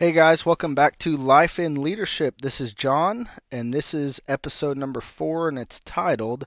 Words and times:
Hey 0.00 0.12
guys, 0.12 0.46
welcome 0.46 0.74
back 0.74 0.96
to 1.00 1.14
Life 1.14 1.58
in 1.58 1.82
Leadership. 1.82 2.40
This 2.40 2.58
is 2.58 2.72
John, 2.72 3.28
and 3.52 3.74
this 3.74 3.92
is 3.92 4.18
episode 4.26 4.78
number 4.78 5.02
four, 5.02 5.46
and 5.46 5.58
it's 5.58 5.80
titled 5.80 6.46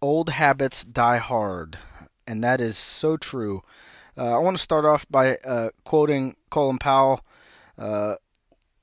Old 0.00 0.30
Habits 0.30 0.82
Die 0.82 1.18
Hard. 1.18 1.76
And 2.26 2.42
that 2.42 2.62
is 2.62 2.78
so 2.78 3.18
true. 3.18 3.62
Uh, 4.16 4.36
I 4.36 4.38
want 4.38 4.56
to 4.56 4.62
start 4.62 4.86
off 4.86 5.04
by 5.10 5.36
uh, 5.44 5.68
quoting 5.84 6.34
Colin 6.48 6.78
Powell 6.78 7.20
uh, 7.76 8.14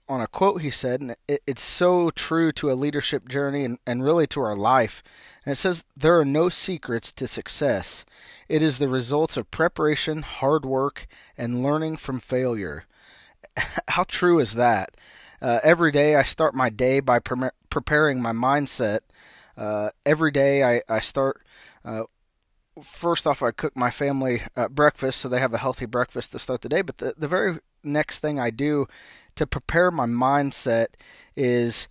on 0.07 0.21
a 0.21 0.27
quote 0.27 0.61
he 0.61 0.69
said, 0.69 1.01
and 1.01 1.15
it, 1.27 1.41
it's 1.47 1.63
so 1.63 2.11
true 2.11 2.51
to 2.51 2.71
a 2.71 2.77
leadership 2.77 3.27
journey 3.27 3.65
and, 3.65 3.79
and 3.87 4.03
really 4.03 4.27
to 4.27 4.41
our 4.41 4.55
life. 4.55 5.01
And 5.43 5.53
it 5.53 5.55
says, 5.55 5.83
There 5.97 6.19
are 6.19 6.25
no 6.25 6.49
secrets 6.49 7.11
to 7.13 7.27
success. 7.27 8.05
It 8.47 8.61
is 8.61 8.77
the 8.77 8.87
results 8.87 9.35
of 9.35 9.49
preparation, 9.49 10.21
hard 10.21 10.63
work, 10.63 11.07
and 11.35 11.63
learning 11.63 11.97
from 11.97 12.19
failure. 12.19 12.85
how 13.87 14.03
true 14.03 14.39
is 14.39 14.53
that? 14.53 14.95
Uh, 15.41 15.59
every 15.63 15.91
day 15.91 16.15
I 16.15 16.23
start 16.23 16.53
my 16.53 16.69
day 16.69 16.99
by 16.99 17.19
pre- 17.19 17.49
preparing 17.69 18.21
my 18.21 18.31
mindset. 18.31 18.99
Uh, 19.57 19.89
every 20.05 20.31
day 20.31 20.63
I, 20.63 20.81
I 20.89 20.99
start. 20.99 21.41
Uh, 21.83 22.03
first 22.83 23.27
off, 23.27 23.41
I 23.41 23.51
cook 23.51 23.75
my 23.75 23.89
family 23.91 24.41
uh, 24.55 24.67
breakfast 24.67 25.19
so 25.19 25.29
they 25.29 25.39
have 25.39 25.53
a 25.53 25.59
healthy 25.59 25.85
breakfast 25.85 26.31
to 26.31 26.39
start 26.39 26.61
the 26.61 26.69
day. 26.69 26.81
But 26.81 26.97
the, 26.97 27.13
the 27.17 27.27
very 27.27 27.59
next 27.83 28.19
thing 28.19 28.39
I 28.39 28.49
do 28.49 28.87
to 29.35 29.47
prepare 29.47 29.91
my 29.91 30.05
mindset 30.05 30.87
is 31.35 31.87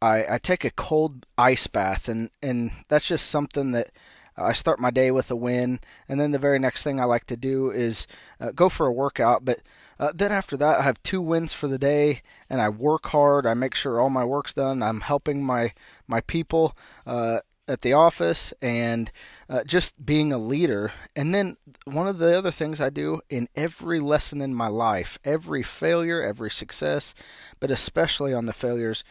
I, 0.00 0.34
I 0.34 0.38
take 0.38 0.64
a 0.64 0.70
cold 0.70 1.26
ice 1.36 1.66
bath, 1.66 2.08
and, 2.08 2.30
and 2.42 2.70
that's 2.88 3.06
just 3.06 3.28
something 3.28 3.72
that 3.72 3.90
I 4.36 4.52
start 4.52 4.78
my 4.78 4.90
day 4.90 5.10
with 5.10 5.30
a 5.30 5.36
win. 5.36 5.80
And 6.08 6.20
then 6.20 6.30
the 6.30 6.38
very 6.38 6.58
next 6.58 6.84
thing 6.84 7.00
I 7.00 7.04
like 7.04 7.26
to 7.26 7.36
do 7.36 7.70
is 7.70 8.06
uh, 8.40 8.52
go 8.52 8.68
for 8.68 8.86
a 8.86 8.92
workout. 8.92 9.44
But 9.44 9.60
uh, 9.98 10.12
then 10.14 10.30
after 10.30 10.56
that, 10.56 10.78
I 10.78 10.82
have 10.82 11.02
two 11.02 11.20
wins 11.20 11.52
for 11.52 11.66
the 11.66 11.78
day, 11.78 12.22
and 12.48 12.60
I 12.60 12.68
work 12.68 13.06
hard. 13.06 13.46
I 13.46 13.54
make 13.54 13.74
sure 13.74 14.00
all 14.00 14.10
my 14.10 14.24
work's 14.24 14.54
done. 14.54 14.82
I'm 14.82 15.00
helping 15.00 15.42
my 15.44 15.72
my 16.06 16.20
people 16.20 16.76
uh, 17.06 17.40
at 17.66 17.82
the 17.82 17.92
office, 17.92 18.54
and 18.62 19.10
uh, 19.48 19.64
just 19.64 20.04
being 20.04 20.32
a 20.32 20.38
leader. 20.38 20.92
And 21.16 21.34
then 21.34 21.56
one 21.84 22.06
of 22.06 22.18
the 22.18 22.36
other 22.36 22.52
things 22.52 22.80
I 22.80 22.90
do 22.90 23.22
in 23.28 23.48
every 23.56 23.98
lesson 23.98 24.40
in 24.40 24.54
my 24.54 24.68
life, 24.68 25.18
every 25.24 25.64
failure, 25.64 26.22
every 26.22 26.50
success, 26.50 27.14
but 27.58 27.70
especially 27.70 28.32
on 28.32 28.46
the 28.46 28.52
failures, 28.52 29.02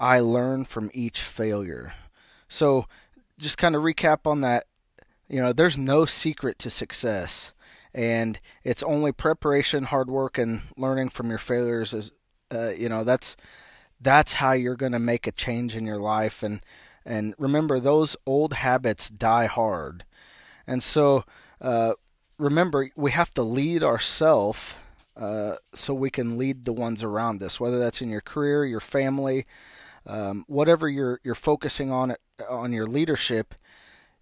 I 0.00 0.18
learn 0.18 0.64
from 0.64 0.90
each 0.92 1.20
failure. 1.20 1.94
So 2.48 2.86
just 3.38 3.56
kind 3.56 3.76
of 3.76 3.82
recap 3.82 4.26
on 4.26 4.40
that. 4.40 4.66
You 5.28 5.40
know, 5.40 5.52
there's 5.52 5.78
no 5.78 6.04
secret 6.04 6.58
to 6.58 6.70
success 6.70 7.52
and 7.94 8.40
it's 8.64 8.82
only 8.82 9.12
preparation, 9.12 9.84
hard 9.84 10.10
work, 10.10 10.36
and 10.36 10.62
learning 10.76 11.10
from 11.10 11.28
your 11.28 11.38
failures. 11.38 11.94
Is 11.94 12.12
uh, 12.52 12.70
you 12.76 12.88
know 12.88 13.04
that's 13.04 13.36
that's 14.00 14.34
how 14.34 14.52
you're 14.52 14.76
going 14.76 14.92
to 14.92 14.98
make 14.98 15.26
a 15.26 15.32
change 15.32 15.76
in 15.76 15.86
your 15.86 15.98
life. 15.98 16.42
And 16.42 16.60
and 17.04 17.34
remember, 17.38 17.78
those 17.78 18.16
old 18.26 18.54
habits 18.54 19.08
die 19.08 19.46
hard. 19.46 20.04
And 20.66 20.82
so 20.82 21.24
uh, 21.60 21.94
remember, 22.38 22.90
we 22.96 23.12
have 23.12 23.32
to 23.34 23.42
lead 23.42 23.82
ourselves 23.82 24.74
uh, 25.16 25.56
so 25.74 25.94
we 25.94 26.10
can 26.10 26.36
lead 26.36 26.64
the 26.64 26.72
ones 26.72 27.02
around 27.04 27.42
us. 27.42 27.60
Whether 27.60 27.78
that's 27.78 28.02
in 28.02 28.10
your 28.10 28.20
career, 28.20 28.64
your 28.64 28.80
family, 28.80 29.46
um, 30.06 30.44
whatever 30.48 30.88
you're 30.88 31.20
you're 31.22 31.34
focusing 31.34 31.92
on 31.92 32.16
on 32.48 32.72
your 32.72 32.86
leadership 32.86 33.54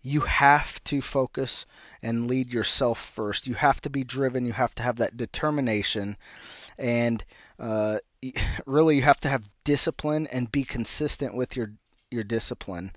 you 0.03 0.23
have 0.23 0.83
to 0.85 1.01
focus 1.01 1.65
and 2.03 2.29
lead 2.29 2.53
yourself 2.53 2.99
first. 2.99 3.47
You 3.47 3.55
have 3.55 3.81
to 3.83 3.91
be 3.91 4.05
driven. 4.05 4.47
You 4.47 4.53
have 4.53 4.75
to 4.77 4.83
have 4.83 4.97
that 4.97 5.17
determination, 5.17 6.17
and 6.77 7.25
uh, 7.59 7.99
really, 8.67 8.97
you 8.97 9.03
have 9.03 9.21
to 9.21 9.29
have 9.29 9.49
discipline 9.65 10.27
and 10.27 10.53
be 10.53 10.65
consistent 10.65 11.35
with 11.35 11.57
your 11.57 11.73
your 12.11 12.25
discipline. 12.25 12.93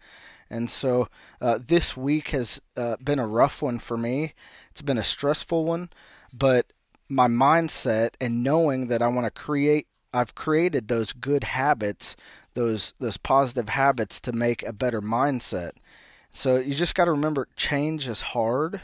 And 0.50 0.70
so, 0.70 1.10
uh, 1.42 1.60
this 1.66 1.98
week 1.98 2.30
has 2.30 2.62
uh, 2.78 2.98
been 3.04 3.20
a 3.20 3.28
rough 3.28 3.62
one 3.62 3.80
for 3.80 3.98
me. 3.98 4.34
It's 4.72 4.82
been 4.82 4.98
a 4.98 5.04
stressful 5.04 5.66
one, 5.66 5.90
but 6.32 6.72
my 7.10 7.28
mindset 7.28 8.12
and 8.20 8.44
knowing 8.44 8.88
that 8.88 9.02
I 9.02 9.08
want 9.08 9.26
to 9.26 9.32
create, 9.32 9.88
I've 10.14 10.36
created 10.36 10.88
those 10.88 11.14
good 11.14 11.44
habits, 11.44 12.16
those 12.54 12.94
those 13.00 13.18
positive 13.18 13.70
habits 13.70 14.20
to 14.22 14.32
make 14.32 14.64
a 14.64 14.74
better 14.74 15.02
mindset. 15.02 15.72
So 16.35 16.57
you 16.57 16.73
just 16.73 16.96
got 16.96 17.06
to 17.06 17.12
remember 17.12 17.47
change 17.56 18.09
is 18.09 18.22
hard. 18.22 18.81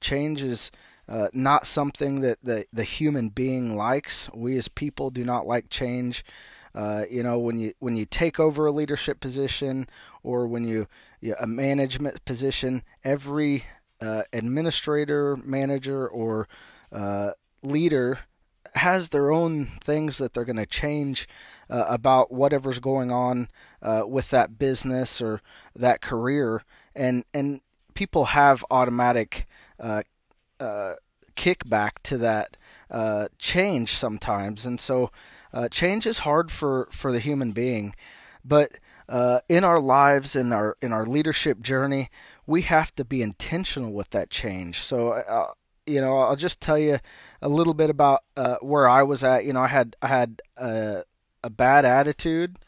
Change 0.00 0.42
is 0.44 0.70
uh, 1.08 1.28
not 1.32 1.66
something 1.66 2.20
that 2.20 2.38
the, 2.42 2.66
the 2.72 2.84
human 2.84 3.30
being 3.30 3.76
likes. 3.76 4.30
We 4.32 4.56
as 4.56 4.68
people 4.68 5.10
do 5.10 5.24
not 5.24 5.46
like 5.46 5.68
change. 5.70 6.24
Uh, 6.72 7.04
you 7.10 7.22
know, 7.22 7.38
when 7.38 7.58
you 7.58 7.72
when 7.80 7.96
you 7.96 8.04
take 8.04 8.38
over 8.38 8.66
a 8.66 8.72
leadership 8.72 9.20
position 9.20 9.88
or 10.22 10.46
when 10.46 10.64
you, 10.64 10.86
you 11.20 11.34
a 11.38 11.46
management 11.46 12.24
position, 12.24 12.84
every 13.02 13.64
uh, 14.00 14.22
administrator, 14.32 15.36
manager, 15.36 16.06
or 16.06 16.48
uh, 16.92 17.32
leader 17.62 18.20
has 18.74 19.08
their 19.10 19.30
own 19.30 19.66
things 19.80 20.18
that 20.18 20.34
they're 20.34 20.44
going 20.44 20.56
to 20.56 20.66
change 20.66 21.28
uh, 21.70 21.84
about 21.88 22.32
whatever's 22.32 22.78
going 22.78 23.10
on 23.10 23.48
uh, 23.82 24.02
with 24.06 24.30
that 24.30 24.58
business 24.58 25.20
or 25.20 25.40
that 25.76 26.00
career, 26.00 26.62
and 26.94 27.24
and 27.32 27.60
people 27.94 28.26
have 28.26 28.64
automatic 28.70 29.46
uh, 29.80 30.02
uh 30.60 30.94
kickback 31.36 31.92
to 32.04 32.16
that 32.18 32.56
uh, 32.90 33.26
change 33.38 33.96
sometimes, 33.96 34.64
and 34.64 34.80
so 34.80 35.10
uh, 35.52 35.68
change 35.68 36.06
is 36.06 36.20
hard 36.20 36.50
for 36.50 36.88
for 36.90 37.12
the 37.12 37.20
human 37.20 37.52
being, 37.52 37.94
but 38.44 38.72
in 39.48 39.64
our 39.64 39.80
lives 39.80 40.34
in 40.34 40.52
our 40.52 40.76
in 40.80 40.92
our 40.92 41.04
leadership 41.04 41.60
journey, 41.60 42.10
we 42.46 42.62
have 42.62 42.94
to 42.94 43.04
be 43.04 43.20
intentional 43.20 43.92
with 43.92 44.10
that 44.10 44.30
change. 44.30 44.80
So 44.80 45.52
you 45.86 46.00
know, 46.00 46.16
I'll 46.16 46.36
just 46.36 46.60
tell 46.60 46.78
you 46.78 46.98
a 47.42 47.48
little 47.48 47.74
bit 47.74 47.90
about 47.90 48.22
uh, 48.36 48.56
where 48.60 48.88
I 48.88 49.02
was 49.02 49.22
at. 49.22 49.44
You 49.44 49.52
know, 49.52 49.60
I 49.60 49.68
had 49.68 49.96
I 50.00 50.08
had 50.08 50.40
a, 50.56 51.04
a 51.42 51.50
bad 51.50 51.84
attitude, 51.84 52.58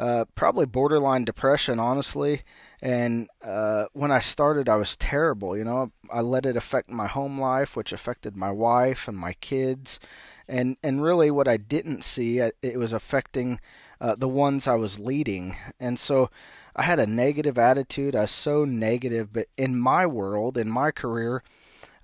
uh, 0.00 0.24
probably 0.34 0.64
borderline 0.64 1.24
depression, 1.24 1.78
honestly. 1.78 2.42
And 2.80 3.28
uh, 3.44 3.84
when 3.92 4.10
I 4.10 4.20
started, 4.20 4.66
I 4.66 4.76
was 4.76 4.96
terrible. 4.96 5.58
You 5.58 5.64
know, 5.64 5.92
I 6.10 6.22
let 6.22 6.46
it 6.46 6.56
affect 6.56 6.88
my 6.88 7.06
home 7.06 7.38
life, 7.38 7.76
which 7.76 7.92
affected 7.92 8.34
my 8.34 8.50
wife 8.50 9.06
and 9.06 9.16
my 9.16 9.34
kids, 9.34 10.00
and 10.48 10.78
and 10.82 11.02
really 11.02 11.30
what 11.30 11.46
I 11.46 11.58
didn't 11.58 12.02
see, 12.02 12.38
it 12.38 12.78
was 12.78 12.94
affecting 12.94 13.60
uh, 14.00 14.16
the 14.16 14.26
ones 14.26 14.66
I 14.66 14.74
was 14.74 14.98
leading. 14.98 15.54
And 15.78 15.98
so 15.98 16.30
I 16.74 16.84
had 16.84 16.98
a 16.98 17.06
negative 17.06 17.58
attitude. 17.58 18.16
I 18.16 18.22
was 18.22 18.30
so 18.30 18.64
negative, 18.64 19.34
but 19.34 19.48
in 19.58 19.78
my 19.78 20.06
world, 20.06 20.56
in 20.56 20.70
my 20.70 20.92
career 20.92 21.42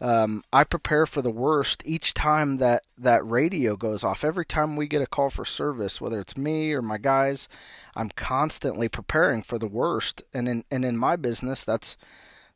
um, 0.00 0.44
I 0.52 0.64
prepare 0.64 1.06
for 1.06 1.22
the 1.22 1.30
worst 1.30 1.82
each 1.86 2.12
time 2.12 2.58
that 2.58 2.84
that 2.98 3.26
radio 3.26 3.76
goes 3.76 4.04
off. 4.04 4.24
Every 4.24 4.44
time 4.44 4.76
we 4.76 4.86
get 4.86 5.02
a 5.02 5.06
call 5.06 5.30
for 5.30 5.44
service, 5.44 6.00
whether 6.00 6.20
it's 6.20 6.36
me 6.36 6.72
or 6.72 6.82
my 6.82 6.98
guys, 6.98 7.48
I'm 7.94 8.10
constantly 8.10 8.88
preparing 8.88 9.42
for 9.42 9.58
the 9.58 9.68
worst. 9.68 10.22
And 10.34 10.48
in 10.48 10.64
and 10.70 10.84
in 10.84 10.98
my 10.98 11.16
business, 11.16 11.64
that's 11.64 11.96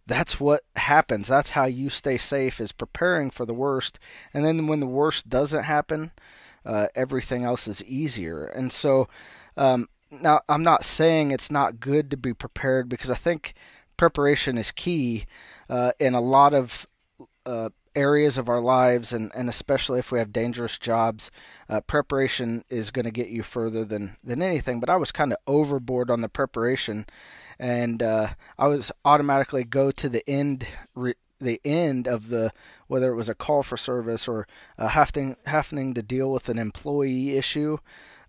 that's 0.06 0.39
what 0.39 0.65
happens. 0.77 1.29
That's 1.29 1.50
how 1.50 1.65
you 1.65 1.89
stay 1.89 2.19
safe 2.19 2.61
is 2.61 2.73
preparing 2.73 3.31
for 3.31 3.47
the 3.47 3.55
worst. 3.55 3.99
And 4.34 4.45
then 4.45 4.67
when 4.67 4.81
the 4.81 4.87
worst 4.87 5.31
doesn't 5.31 5.62
happen, 5.62 6.12
uh, 6.67 6.89
everything 6.95 7.45
else 7.45 7.67
is 7.67 7.83
easier. 7.84 8.45
And 8.45 8.71
so 8.71 9.09
um, 9.56 9.89
now 10.11 10.43
I'm 10.47 10.62
not 10.62 10.84
saying 10.84 11.31
it's 11.31 11.50
not 11.50 11.81
good 11.81 12.11
to 12.11 12.19
be 12.19 12.34
prepared 12.34 12.89
because 12.89 13.09
I 13.09 13.15
think 13.15 13.55
preparation 13.97 14.59
is 14.59 14.73
key 14.73 15.25
uh, 15.71 15.93
in 15.99 16.15
a 16.15 16.21
lot 16.21 16.53
of 16.53 16.87
uh, 17.50 17.71
areas 17.97 18.38
of 18.38 18.49
our 18.49 18.61
lives, 18.61 19.12
and, 19.12 19.33
and 19.34 19.49
especially 19.49 19.99
if 19.99 20.12
we 20.12 20.20
have 20.20 20.32
dangerous 20.32 20.79
jobs, 20.79 21.31
uh, 21.69 21.81
preparation 21.81 22.64
is 22.70 22.91
going 22.91 23.05
to 23.05 23.11
get 23.11 23.29
you 23.29 23.43
further 23.43 23.85
than, 23.85 24.17
than 24.23 24.41
anything. 24.41 24.79
But 24.79 24.91
I 24.91 24.97
was 24.97 25.11
kind 25.11 25.32
of 25.32 25.38
overboard 25.47 26.11
on 26.11 26.20
the 26.20 26.29
preparation, 26.29 27.06
and 27.58 28.02
uh, 28.02 28.29
I 28.58 28.69
was 28.69 28.93
automatically 29.05 29.64
go 29.64 29.91
to 29.91 30.08
the 30.08 30.29
end. 30.29 30.67
Re- 30.94 31.14
the 31.43 31.61
end 31.64 32.06
of 32.06 32.29
the 32.29 32.52
whether 32.87 33.11
it 33.11 33.17
was 33.17 33.31
a 33.31 33.35
call 33.35 33.62
for 33.62 33.79
service 33.79 34.29
or 34.29 34.47
uh, 34.76 34.88
having 34.88 35.94
to 35.94 36.02
deal 36.02 36.31
with 36.31 36.50
an 36.50 36.58
employee 36.58 37.38
issue, 37.38 37.79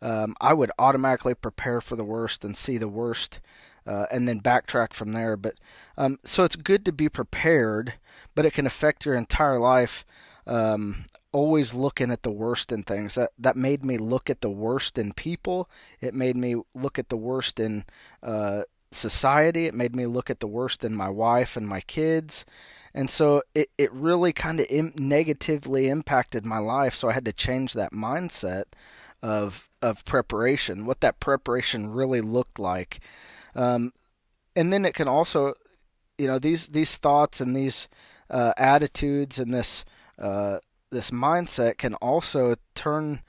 um, 0.01 0.33
I 0.39 0.53
would 0.53 0.71
automatically 0.79 1.35
prepare 1.35 1.81
for 1.81 1.97
the 1.97 2.06
worst 2.06 2.45
and 2.45 2.56
see 2.56 2.77
the 2.77 2.88
worst 2.88 3.41
uh, 3.86 4.06
and 4.12 4.28
then 4.28 4.39
backtrack 4.39 4.94
from 4.94 5.12
there. 5.13 5.36
But 5.38 5.56
um, 5.98 6.19
so 6.24 6.44
it's 6.44 6.56
good 6.56 6.86
to 6.86 6.92
be 6.92 7.10
prepared, 7.10 7.94
but 8.36 8.45
it 8.45 8.54
can 8.54 8.66
affect 8.66 9.06
your 9.06 9.16
entire 9.16 9.60
life. 9.60 10.06
Um, 10.48 11.06
always 11.31 11.74
looking 11.74 12.12
at 12.12 12.24
the 12.24 12.31
worst 12.31 12.72
in 12.72 12.83
things 12.83 13.16
that 13.16 13.31
that 13.39 13.56
made 13.56 13.86
me 13.86 13.98
look 13.98 14.30
at 14.30 14.42
the 14.42 14.50
worst 14.50 14.98
in 14.98 15.13
people. 15.13 15.69
It 16.01 16.13
made 16.13 16.36
me 16.36 16.56
look 16.74 17.00
at 17.00 17.10
the 17.10 17.18
worst 17.18 17.60
in 17.60 17.86
uh, 18.22 18.63
society. 18.92 19.66
It 19.66 19.74
made 19.74 19.95
me 19.95 20.06
look 20.06 20.30
at 20.30 20.39
the 20.39 20.48
worst 20.48 20.83
in 20.83 20.94
my 20.95 21.10
wife 21.10 21.56
and 21.56 21.68
my 21.68 21.81
kids. 21.81 22.45
and 22.94 23.10
so 23.10 23.42
it 23.56 23.69
it 23.78 23.92
really 23.94 24.33
kind 24.33 24.60
of 24.60 24.66
Im- 24.69 24.94
negatively 24.98 25.88
impacted 25.88 26.45
my 26.45 26.60
life. 26.60 26.95
So 26.95 27.10
I 27.10 27.13
had 27.13 27.25
to 27.25 27.33
change 27.33 27.74
that 27.74 27.94
mindset 27.94 28.66
of 29.22 29.69
of 29.81 30.04
preparation, 30.06 30.86
what 30.86 31.01
that 31.01 31.19
preparation 31.19 31.89
really 31.89 32.22
looked 32.22 32.60
like. 32.60 33.00
Um, 33.56 33.94
and 34.56 34.71
then 34.71 34.86
it 34.86 34.94
can 34.94 35.07
also, 35.07 35.53
you 36.18 36.27
know, 36.27 36.39
these 36.39 36.68
these 36.68 36.98
thoughts 36.98 37.42
and 37.42 37.56
these 37.56 37.88
uh, 38.30 38.53
attitudes 38.57 39.39
and 39.39 39.53
this 39.53 39.86
uh, 40.19 40.59
this 40.92 41.12
mindset 41.12 41.77
can 41.77 41.95
also 41.95 42.56
turn 42.75 43.21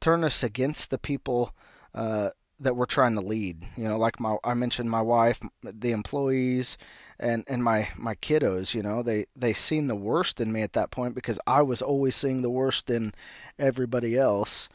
turn 0.00 0.24
us 0.24 0.42
against 0.42 0.90
the 0.90 0.98
people 0.98 1.54
uh, 1.94 2.30
that 2.58 2.76
we're 2.76 2.86
trying 2.86 3.14
to 3.14 3.20
lead. 3.20 3.66
You 3.76 3.84
know, 3.84 3.98
like 3.98 4.20
my 4.20 4.36
I 4.44 4.54
mentioned 4.54 4.90
my 4.90 5.02
wife, 5.02 5.40
the 5.62 5.92
employees, 5.92 6.76
and 7.18 7.44
and 7.48 7.64
my 7.64 7.88
my 7.96 8.14
kiddos. 8.16 8.74
You 8.74 8.82
know, 8.82 9.02
they 9.02 9.26
they 9.34 9.54
seen 9.54 9.86
the 9.86 9.96
worst 9.96 10.40
in 10.40 10.52
me 10.52 10.62
at 10.62 10.74
that 10.74 10.90
point 10.90 11.14
because 11.14 11.38
I 11.46 11.62
was 11.62 11.82
always 11.82 12.14
seeing 12.14 12.42
the 12.42 12.50
worst 12.50 12.90
in 12.90 13.12
everybody 13.58 14.16
else 14.16 14.68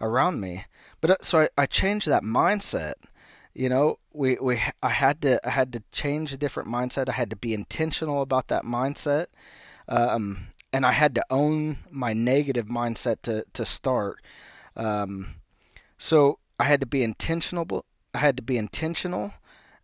around 0.00 0.40
me. 0.40 0.64
But 1.00 1.10
uh, 1.10 1.16
so 1.22 1.40
I, 1.40 1.48
I 1.58 1.66
changed 1.66 2.08
that 2.08 2.22
mindset. 2.22 2.94
You 3.54 3.68
know, 3.68 3.98
we 4.12 4.38
we 4.40 4.60
I 4.82 4.88
had 4.88 5.22
to 5.22 5.46
I 5.46 5.50
had 5.50 5.72
to 5.74 5.82
change 5.92 6.32
a 6.32 6.38
different 6.38 6.68
mindset. 6.68 7.08
I 7.08 7.12
had 7.12 7.30
to 7.30 7.36
be 7.36 7.54
intentional 7.54 8.22
about 8.22 8.48
that 8.48 8.64
mindset. 8.64 9.26
Um, 9.88 10.48
and 10.72 10.86
I 10.86 10.92
had 10.92 11.14
to 11.16 11.24
own 11.28 11.78
my 11.90 12.12
negative 12.12 12.66
mindset 12.66 13.22
to 13.22 13.44
to 13.52 13.64
start. 13.64 14.22
Um, 14.74 15.36
so 15.98 16.38
I 16.58 16.64
had 16.64 16.80
to 16.80 16.86
be 16.86 17.02
intentional. 17.02 17.84
I 18.14 18.18
had 18.18 18.36
to 18.36 18.42
be 18.42 18.56
intentional 18.56 19.34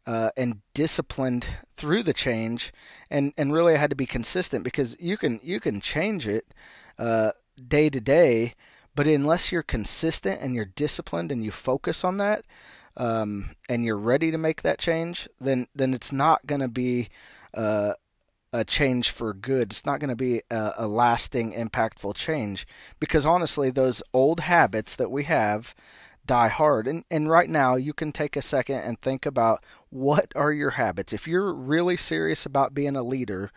uh, 0.06 0.31
and 0.37 0.62
disciplined 0.73 1.47
through 1.76 2.03
the 2.03 2.14
change, 2.14 2.73
and 3.11 3.35
and 3.37 3.53
really 3.53 3.75
I 3.75 3.79
had 3.79 3.91
to 3.91 3.97
be 3.97 4.06
consistent 4.06 4.64
because 4.64 4.97
you 4.99 5.19
can 5.19 5.41
you 5.43 5.61
can 5.61 5.81
change 5.81 6.26
it 6.26 6.55
uh, 6.99 7.32
day 7.67 7.91
to 7.91 8.00
day, 8.00 8.55
but 8.94 9.06
unless 9.06 9.53
you're 9.53 9.62
consistent 9.62 10.41
and 10.41 10.55
you're 10.55 10.64
disciplined 10.64 11.31
and 11.31 11.44
you 11.44 11.50
focus 11.50 12.05
on 12.05 12.17
that, 12.17 12.44
um, 12.99 13.50
and 13.69 13.85
you're 13.85 13.97
ready 13.97 14.31
to 14.31 14.39
make 14.39 14.62
that 14.62 14.79
change, 14.79 15.29
then 15.41 15.69
then 15.75 15.95
it's 15.95 16.12
not 16.12 16.47
going 16.47 16.61
to 16.61 16.69
be 16.69 17.09
uh, 17.55 17.95
a 18.53 18.65
change 18.65 19.11
for 19.11 19.33
good. 19.33 19.71
It's 19.71 19.87
not 19.87 20.00
going 20.00 20.11
to 20.11 20.17
be 20.17 20.43
a, 20.50 20.73
a, 20.79 20.89
lasting, 20.89 21.53
impactful 21.53 22.17
change 22.17 22.67
because 22.99 23.25
honestly, 23.25 23.71
those 23.71 24.03
old 24.12 24.41
habits 24.41 24.97
that 24.97 25.12
we 25.12 25.25
have 25.25 25.75
die 26.27 26.49
hard. 26.49 26.89
And 26.89 27.05
and 27.11 27.31
right 27.31 27.49
now 27.49 27.77
you 27.77 27.93
can 27.93 28.12
take 28.12 28.37
a 28.37 28.43
second 28.43 28.81
and 28.81 29.00
think 29.00 29.25
about 29.25 29.65
what 29.91 30.33
are 30.35 30.53
your 30.53 30.71
habits. 30.71 31.12
If 31.12 31.29
you're 31.29 31.55
really 31.55 31.97
serious 31.97 32.45
about 32.45 32.75
being 32.75 32.97
a 32.97 33.03
leader, 33.03 33.53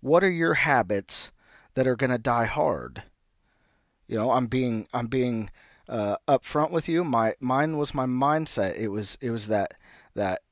what 0.00 0.24
are 0.24 0.30
your 0.30 0.54
habits 0.54 1.30
that 1.74 1.86
are 1.86 1.96
going 1.96 2.10
to 2.10 2.18
die 2.18 2.46
hard? 2.46 3.04
You 4.08 4.16
know, 4.16 4.32
I'm 4.32 4.48
being 4.48 4.88
I'm 4.92 5.06
being 5.06 5.50
uh, 5.90 6.16
upfront 6.28 6.70
with 6.70 6.88
you. 6.88 7.04
My 7.04 7.34
mine 7.40 7.76
was 7.76 7.92
my 7.92 8.06
mindset. 8.06 8.76
It 8.78 8.88
was 8.88 9.18
it 9.20 9.30
was 9.30 9.48
that 9.48 9.74
that 10.14 10.42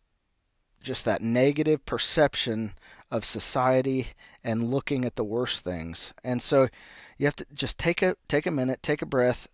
just 0.82 1.04
that 1.04 1.22
negative 1.22 1.86
perception 1.86 2.74
of 3.10 3.24
society 3.24 4.08
and 4.44 4.70
looking 4.70 5.04
at 5.04 5.16
the 5.16 5.24
worst 5.24 5.64
things. 5.64 6.12
And 6.22 6.42
so 6.42 6.68
you 7.16 7.26
have 7.26 7.36
to 7.36 7.46
just 7.54 7.78
take 7.78 8.02
a 8.02 8.16
take 8.26 8.46
a 8.46 8.50
minute, 8.50 8.82
take 8.82 9.00
a 9.00 9.06
breath 9.06 9.48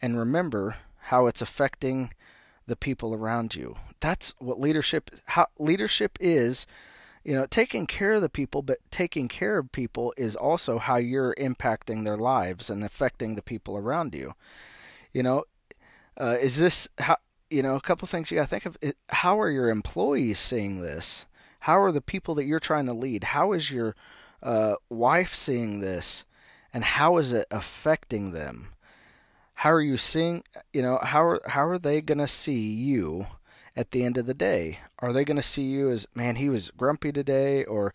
and 0.00 0.18
remember 0.18 0.76
how 1.08 1.26
it's 1.26 1.42
affecting 1.42 2.12
the 2.66 2.76
people 2.76 3.12
around 3.12 3.54
you. 3.54 3.74
That's 4.00 4.34
what 4.38 4.60
leadership 4.60 5.10
how 5.26 5.48
leadership 5.58 6.16
is. 6.20 6.66
You 7.24 7.34
know, 7.34 7.46
taking 7.46 7.86
care 7.86 8.12
of 8.12 8.20
the 8.20 8.28
people, 8.28 8.60
but 8.60 8.80
taking 8.90 9.28
care 9.28 9.56
of 9.56 9.72
people 9.72 10.12
is 10.18 10.36
also 10.36 10.78
how 10.78 10.96
you're 10.96 11.34
impacting 11.36 12.04
their 12.04 12.18
lives 12.18 12.68
and 12.68 12.84
affecting 12.84 13.34
the 13.34 13.42
people 13.42 13.78
around 13.78 14.14
you. 14.14 14.34
You 15.14 15.22
know, 15.22 15.44
uh, 16.20 16.36
is 16.40 16.58
this 16.58 16.86
how? 16.98 17.16
You 17.50 17.62
know, 17.62 17.76
a 17.76 17.80
couple 17.80 18.06
things 18.06 18.30
you 18.30 18.36
got 18.36 18.44
to 18.44 18.48
think 18.48 18.66
of. 18.66 18.76
How 19.08 19.40
are 19.40 19.50
your 19.50 19.70
employees 19.70 20.38
seeing 20.38 20.82
this? 20.82 21.24
How 21.60 21.80
are 21.80 21.92
the 21.92 22.02
people 22.02 22.34
that 22.34 22.44
you're 22.44 22.60
trying 22.60 22.86
to 22.86 22.92
lead? 22.92 23.24
How 23.24 23.52
is 23.52 23.70
your 23.70 23.96
uh, 24.42 24.74
wife 24.90 25.34
seeing 25.34 25.80
this? 25.80 26.26
And 26.74 26.84
how 26.84 27.16
is 27.16 27.32
it 27.32 27.46
affecting 27.50 28.32
them? 28.32 28.74
how 29.54 29.72
are 29.72 29.80
you 29.80 29.96
seeing 29.96 30.42
you 30.72 30.82
know 30.82 30.98
how 31.02 31.22
are 31.24 31.40
how 31.46 31.66
are 31.66 31.78
they 31.78 32.00
to 32.00 32.26
see 32.26 32.72
you 32.72 33.26
at 33.76 33.90
the 33.90 34.04
end 34.04 34.18
of 34.18 34.26
the 34.26 34.34
day 34.34 34.78
are 34.98 35.12
they 35.12 35.24
going 35.24 35.36
to 35.36 35.42
see 35.42 35.62
you 35.62 35.90
as 35.90 36.06
man 36.14 36.36
he 36.36 36.48
was 36.48 36.70
grumpy 36.76 37.12
today 37.12 37.64
or 37.64 37.94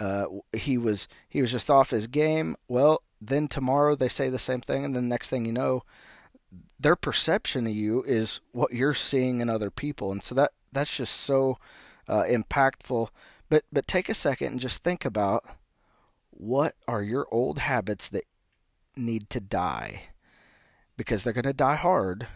uh, 0.00 0.26
he 0.52 0.76
was 0.76 1.08
he 1.28 1.40
was 1.40 1.52
just 1.52 1.70
off 1.70 1.90
his 1.90 2.06
game 2.06 2.56
well 2.68 3.02
then 3.20 3.48
tomorrow 3.48 3.94
they 3.94 4.08
say 4.08 4.28
the 4.28 4.38
same 4.38 4.60
thing 4.60 4.84
and 4.84 4.94
then 4.94 5.04
the 5.04 5.08
next 5.08 5.30
thing 5.30 5.44
you 5.44 5.52
know 5.52 5.82
their 6.78 6.96
perception 6.96 7.66
of 7.66 7.74
you 7.74 8.02
is 8.02 8.40
what 8.52 8.72
you're 8.72 8.94
seeing 8.94 9.40
in 9.40 9.48
other 9.48 9.70
people 9.70 10.12
and 10.12 10.22
so 10.22 10.34
that 10.34 10.52
that's 10.72 10.96
just 10.96 11.14
so 11.14 11.58
uh, 12.08 12.24
impactful 12.24 13.08
but 13.48 13.64
but 13.72 13.86
take 13.86 14.08
a 14.08 14.14
second 14.14 14.48
and 14.48 14.60
just 14.60 14.82
think 14.82 15.04
about 15.04 15.44
what 16.30 16.74
are 16.88 17.02
your 17.02 17.26
old 17.30 17.60
habits 17.60 18.08
that 18.08 18.24
need 18.96 19.30
to 19.30 19.40
die 19.40 20.02
because 20.96 21.22
they're 21.22 21.32
going 21.32 21.44
to 21.44 21.52
die 21.52 21.76
hard. 21.76 22.26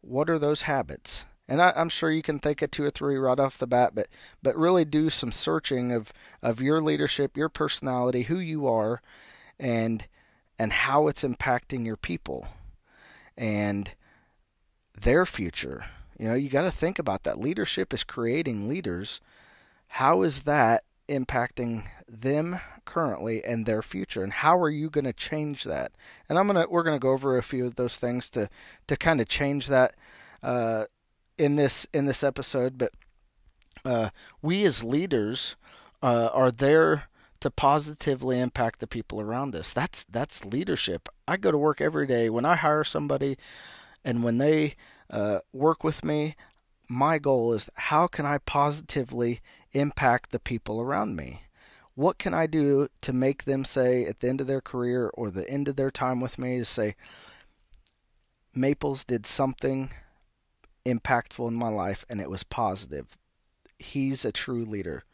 What 0.00 0.30
are 0.30 0.38
those 0.38 0.62
habits? 0.62 1.26
And 1.48 1.60
I, 1.60 1.72
am 1.74 1.88
sure 1.88 2.12
you 2.12 2.22
can 2.22 2.38
think 2.38 2.62
of 2.62 2.70
two 2.70 2.84
or 2.84 2.90
three 2.90 3.16
right 3.16 3.38
off 3.38 3.58
the 3.58 3.66
bat, 3.66 3.92
but 3.94 4.06
but 4.42 4.56
really 4.56 4.84
do 4.84 5.10
some 5.10 5.32
searching 5.32 5.92
of 5.92 6.12
of 6.42 6.60
your 6.60 6.80
leadership, 6.80 7.36
your 7.36 7.48
personality, 7.48 8.22
who 8.22 8.38
you 8.38 8.68
are, 8.68 9.02
and 9.58 10.06
and 10.58 10.72
how 10.72 11.08
it's 11.08 11.24
impacting 11.24 11.84
your 11.84 11.96
people 11.96 12.46
and 13.40 13.92
their 15.00 15.24
future. 15.24 15.86
You 16.18 16.28
know, 16.28 16.34
you 16.34 16.50
got 16.50 16.62
to 16.62 16.70
think 16.70 16.98
about 16.98 17.24
that. 17.24 17.40
Leadership 17.40 17.94
is 17.94 18.04
creating 18.04 18.68
leaders. 18.68 19.22
How 19.88 20.22
is 20.22 20.42
that 20.42 20.84
impacting 21.08 21.88
them 22.06 22.60
currently 22.84 23.42
and 23.44 23.66
their 23.66 23.82
future 23.82 24.22
and 24.22 24.32
how 24.32 24.56
are 24.56 24.70
you 24.70 24.88
going 24.88 25.04
to 25.04 25.12
change 25.12 25.64
that 25.64 25.92
and 26.28 26.38
i'm 26.38 26.46
going 26.46 26.60
to 26.60 26.70
we're 26.70 26.84
going 26.84 26.94
to 26.94 27.02
go 27.02 27.10
over 27.10 27.36
a 27.36 27.42
few 27.42 27.66
of 27.66 27.74
those 27.74 27.96
things 27.96 28.30
to 28.30 28.48
to 28.86 28.96
kind 28.96 29.20
of 29.20 29.28
change 29.28 29.66
that 29.66 29.94
uh, 30.42 30.84
in 31.36 31.56
this 31.56 31.86
in 31.92 32.06
this 32.06 32.22
episode 32.22 32.78
but 32.78 32.92
uh, 33.84 34.10
we 34.40 34.64
as 34.64 34.84
leaders 34.84 35.56
uh, 36.02 36.30
are 36.32 36.52
there 36.52 37.04
to 37.40 37.50
positively 37.50 38.38
impact 38.38 38.80
the 38.80 38.86
people 38.86 39.20
around 39.20 39.54
us 39.54 39.72
that's 39.72 40.04
that's 40.04 40.44
leadership 40.44 41.08
i 41.26 41.36
go 41.36 41.50
to 41.50 41.58
work 41.58 41.80
every 41.80 42.06
day 42.06 42.28
when 42.30 42.44
i 42.44 42.54
hire 42.54 42.84
somebody 42.84 43.36
and 44.04 44.22
when 44.22 44.38
they 44.38 44.74
uh, 45.10 45.40
work 45.52 45.82
with 45.82 46.04
me 46.04 46.34
my 46.90 47.18
goal 47.18 47.52
is 47.52 47.70
how 47.76 48.08
can 48.08 48.26
I 48.26 48.38
positively 48.38 49.40
impact 49.72 50.32
the 50.32 50.40
people 50.40 50.80
around 50.80 51.14
me? 51.14 51.42
What 51.94 52.18
can 52.18 52.34
I 52.34 52.48
do 52.48 52.88
to 53.02 53.12
make 53.12 53.44
them 53.44 53.64
say 53.64 54.04
at 54.04 54.18
the 54.18 54.28
end 54.28 54.40
of 54.40 54.48
their 54.48 54.60
career 54.60 55.08
or 55.14 55.30
the 55.30 55.48
end 55.48 55.68
of 55.68 55.76
their 55.76 55.92
time 55.92 56.20
with 56.20 56.36
me 56.38 56.58
to 56.58 56.64
say, 56.64 56.96
Maples 58.54 59.04
did 59.04 59.24
something 59.24 59.90
impactful 60.84 61.46
in 61.46 61.54
my 61.54 61.68
life 61.68 62.04
and 62.08 62.20
it 62.20 62.28
was 62.28 62.42
positive. 62.42 63.16
He's 63.78 64.24
a 64.24 64.32
true 64.32 64.64
leader. 64.64 65.04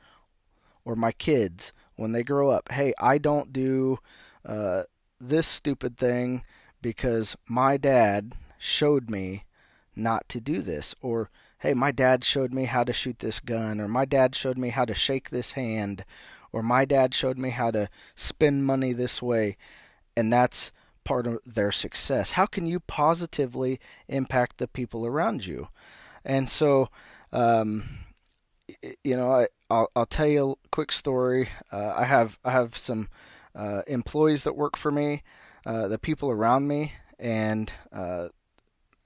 Or 0.82 0.96
my 0.96 1.12
kids, 1.12 1.74
when 1.96 2.12
they 2.12 2.22
grow 2.22 2.50
up, 2.50 2.70
hey, 2.70 2.92
I 2.98 3.18
don't 3.18 3.52
do 3.52 3.98
uh, 4.44 4.84
this 5.20 5.46
stupid 5.46 5.96
thing 5.96 6.44
because 6.82 7.36
my 7.48 7.76
dad 7.76 8.34
showed 8.58 9.10
me 9.10 9.44
not 9.94 10.28
to 10.28 10.40
do 10.40 10.60
this. 10.62 10.94
Or 11.00 11.30
hey, 11.58 11.74
my 11.74 11.90
dad 11.90 12.24
showed 12.24 12.52
me 12.52 12.66
how 12.66 12.84
to 12.84 12.92
shoot 12.92 13.18
this 13.18 13.40
gun, 13.40 13.80
or 13.80 13.88
my 13.88 14.04
dad 14.04 14.34
showed 14.34 14.58
me 14.58 14.68
how 14.70 14.84
to 14.84 14.94
shake 14.94 15.30
this 15.30 15.52
hand, 15.52 16.04
or 16.52 16.62
my 16.62 16.84
dad 16.84 17.14
showed 17.14 17.38
me 17.38 17.50
how 17.50 17.70
to 17.70 17.88
spend 18.14 18.66
money 18.66 18.92
this 18.92 19.22
way, 19.22 19.56
and 20.16 20.32
that's 20.32 20.70
part 21.04 21.26
of 21.26 21.38
their 21.44 21.72
success. 21.72 22.32
How 22.32 22.46
can 22.46 22.66
you 22.66 22.80
positively 22.80 23.80
impact 24.08 24.58
the 24.58 24.68
people 24.68 25.06
around 25.06 25.46
you? 25.46 25.68
And 26.24 26.48
so, 26.48 26.88
um, 27.32 27.84
you 29.04 29.16
know, 29.16 29.32
I, 29.32 29.46
I'll, 29.70 29.90
I'll 29.96 30.06
tell 30.06 30.26
you 30.26 30.52
a 30.52 30.68
quick 30.70 30.92
story. 30.92 31.48
Uh, 31.72 31.94
I 31.96 32.04
have 32.04 32.38
I 32.44 32.52
have 32.52 32.76
some 32.76 33.08
uh, 33.54 33.82
employees 33.86 34.44
that 34.44 34.56
work 34.56 34.76
for 34.76 34.90
me, 34.90 35.22
uh, 35.64 35.88
the 35.88 35.98
people 35.98 36.30
around 36.30 36.68
me, 36.68 36.92
and 37.18 37.72
uh, 37.92 38.28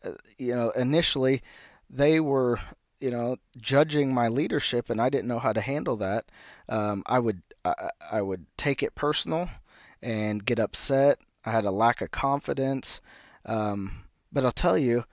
uh, 0.05 0.13
you 0.39 0.55
know, 0.55 0.71
initially 0.71 1.43
they 1.89 2.21
were 2.21 2.59
you 3.01 3.11
know 3.11 3.37
judging 3.57 4.13
my 4.13 4.29
leadership 4.29 4.91
and 4.91 5.01
I 5.01 5.09
didn't 5.09 5.29
know 5.29 5.39
how 5.39 5.53
to 5.53 5.61
handle 5.61 5.97
that. 5.97 6.27
Um, 6.69 7.03
I 7.07 7.19
would 7.19 7.43
I, 7.65 7.91
I, 8.11 8.23
would 8.23 8.47
take 8.57 8.83
it 8.83 8.95
personal 8.95 9.51
and 10.03 10.45
get 10.45 10.59
upset. 10.59 11.19
I 11.45 11.51
had 11.51 11.65
a 11.65 11.71
lack 11.71 12.01
of 12.01 12.11
confidence. 12.11 13.01
Um, 13.45 14.05
but 14.33 14.45
I'll 14.45 14.53
tell 14.53 14.79
you 14.79 15.05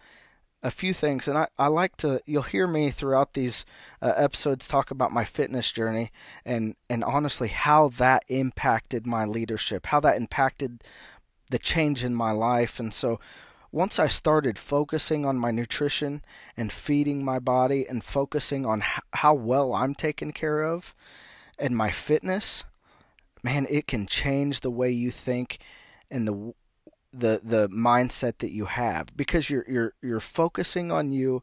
a 0.68 0.72
few 0.72 0.94
things, 0.94 1.30
and 1.30 1.38
I, 1.38 1.48
I 1.58 1.68
like 1.68 1.96
to. 1.98 2.20
You'll 2.26 2.44
hear 2.44 2.68
me 2.68 2.92
throughout 2.92 3.34
these 3.34 3.66
uh, 4.02 4.14
episodes 4.18 4.68
talk 4.68 4.92
about 4.92 5.14
my 5.14 5.24
fitness 5.24 5.72
journey, 5.72 6.12
and 6.46 6.76
and 6.90 7.06
honestly 7.06 7.48
how 7.48 7.88
that 7.98 8.26
impacted 8.28 9.08
my 9.08 9.24
leadership, 9.24 9.86
how 9.86 10.02
that 10.02 10.18
impacted 10.18 10.84
the 11.50 11.58
change 11.58 12.04
in 12.04 12.14
my 12.14 12.32
life, 12.32 12.82
and 12.82 12.94
so 12.94 13.18
once 13.72 13.98
I 13.98 14.08
started 14.08 14.58
focusing 14.58 15.26
on 15.26 15.38
my 15.38 15.52
nutrition 15.52 16.22
and 16.58 16.72
feeding 16.72 17.24
my 17.24 17.40
body 17.40 17.88
and 17.88 18.04
focusing 18.04 18.66
on 18.66 18.84
how 19.14 19.34
well 19.34 19.74
I'm 19.74 19.96
taken 19.96 20.34
care 20.34 20.64
of 20.64 20.94
and 21.60 21.76
my 21.76 21.92
fitness, 21.92 22.66
man, 23.44 23.68
it 23.70 23.88
can 23.88 24.08
change 24.08 24.62
the 24.62 24.72
way 24.72 24.90
you 24.90 25.12
think 25.12 25.60
and 26.10 26.28
the 26.28 26.54
the 27.20 27.42
the 27.44 27.68
mindset 27.70 28.38
that 28.40 28.52
you 28.52 28.66
have 28.66 29.16
because 29.16 29.50
you're 29.50 29.66
you're 29.68 29.94
you're 30.02 30.20
focusing 30.20 30.92
on 30.92 31.12
you 31.12 31.42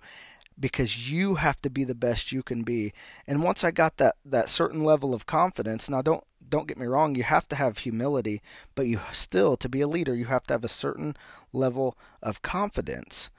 because 0.58 1.10
you 1.10 1.36
have 1.36 1.60
to 1.62 1.70
be 1.70 1.84
the 1.84 1.94
best 1.94 2.30
you 2.32 2.42
can 2.42 2.62
be. 2.62 2.92
And 3.26 3.42
once 3.42 3.64
I 3.64 3.70
got 3.70 3.96
that 3.96 4.16
that 4.24 4.48
certain 4.48 4.84
level 4.84 5.14
of 5.14 5.26
confidence, 5.26 5.88
now 5.88 6.02
don't 6.02 6.24
don't 6.48 6.68
get 6.68 6.78
me 6.78 6.86
wrong, 6.86 7.14
you 7.14 7.24
have 7.24 7.48
to 7.48 7.56
have 7.56 7.78
humility, 7.78 8.42
but 8.74 8.86
you 8.86 9.00
still 9.12 9.56
to 9.56 9.68
be 9.68 9.80
a 9.80 9.88
leader, 9.88 10.14
you 10.14 10.26
have 10.26 10.44
to 10.44 10.54
have 10.54 10.64
a 10.64 10.68
certain 10.68 11.16
level 11.52 11.96
of 12.22 12.42
confidence. 12.42 13.30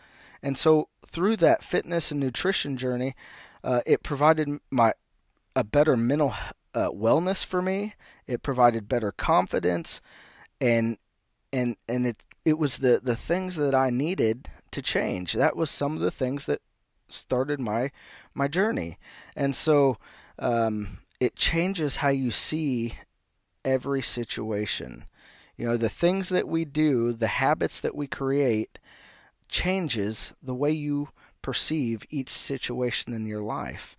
And 0.42 0.58
so 0.58 0.90
through 1.06 1.38
that 1.38 1.64
fitness 1.64 2.12
and 2.12 2.20
nutrition 2.20 2.78
journey, 2.78 3.16
uh, 3.64 3.82
it 3.86 4.04
provided 4.04 4.50
my 4.70 4.94
a 5.56 5.64
better 5.64 5.96
mental 5.96 6.34
uh, 6.74 6.90
wellness 6.90 7.46
for 7.46 7.62
me. 7.62 7.96
It 8.28 8.44
provided 8.44 8.90
better 8.90 9.12
confidence, 9.12 10.02
and 10.60 10.98
and 11.56 11.78
and 11.88 12.06
it 12.06 12.24
it 12.44 12.60
was 12.60 12.78
the 12.78 13.00
the 13.02 13.16
things 13.16 13.56
that 13.56 13.74
I 13.74 13.90
needed 13.90 14.50
to 14.72 14.82
change. 14.82 15.34
That 15.34 15.56
was 15.56 15.72
some 15.72 15.96
of 15.96 16.02
the 16.02 16.12
things 16.12 16.46
that 16.46 16.62
started 17.08 17.60
my 17.60 17.92
my 18.34 18.48
journey, 18.48 18.98
and 19.36 19.56
so 19.56 19.98
um, 20.38 21.00
it 21.20 21.36
changes 21.38 21.98
how 21.98 22.10
you 22.10 22.30
see 22.30 22.96
every 23.64 24.02
situation. 24.02 25.06
You 25.56 25.68
know, 25.68 25.78
the 25.78 25.90
things 25.90 26.28
that 26.30 26.50
we 26.50 26.66
do, 26.66 27.14
the 27.14 27.28
habits 27.28 27.80
that 27.80 27.96
we 27.96 28.08
create, 28.08 28.78
changes 29.48 30.34
the 30.44 30.54
way 30.54 30.72
you 30.72 31.10
perceive 31.42 32.04
each 32.10 32.30
situation 32.30 33.14
in 33.14 33.26
your 33.26 33.42
life. 33.42 33.96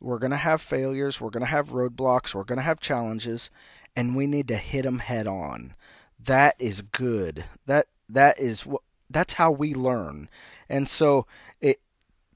We're 0.00 0.18
going 0.18 0.32
to 0.32 0.36
have 0.36 0.60
failures, 0.60 1.20
we're 1.20 1.30
going 1.30 1.46
to 1.46 1.46
have 1.46 1.70
roadblocks, 1.70 2.34
we're 2.34 2.44
going 2.44 2.58
to 2.58 2.62
have 2.64 2.78
challenges, 2.78 3.50
and 3.96 4.14
we 4.14 4.26
need 4.26 4.46
to 4.48 4.56
hit 4.56 4.82
them 4.82 4.98
head 4.98 5.26
on. 5.26 5.74
That 6.18 6.56
is 6.58 6.82
good. 6.82 7.44
That 7.66 7.86
that 8.08 8.38
is 8.38 8.66
what 8.66 8.82
that's 9.10 9.34
how 9.34 9.50
we 9.50 9.74
learn. 9.74 10.28
And 10.68 10.88
so 10.88 11.26
it 11.60 11.80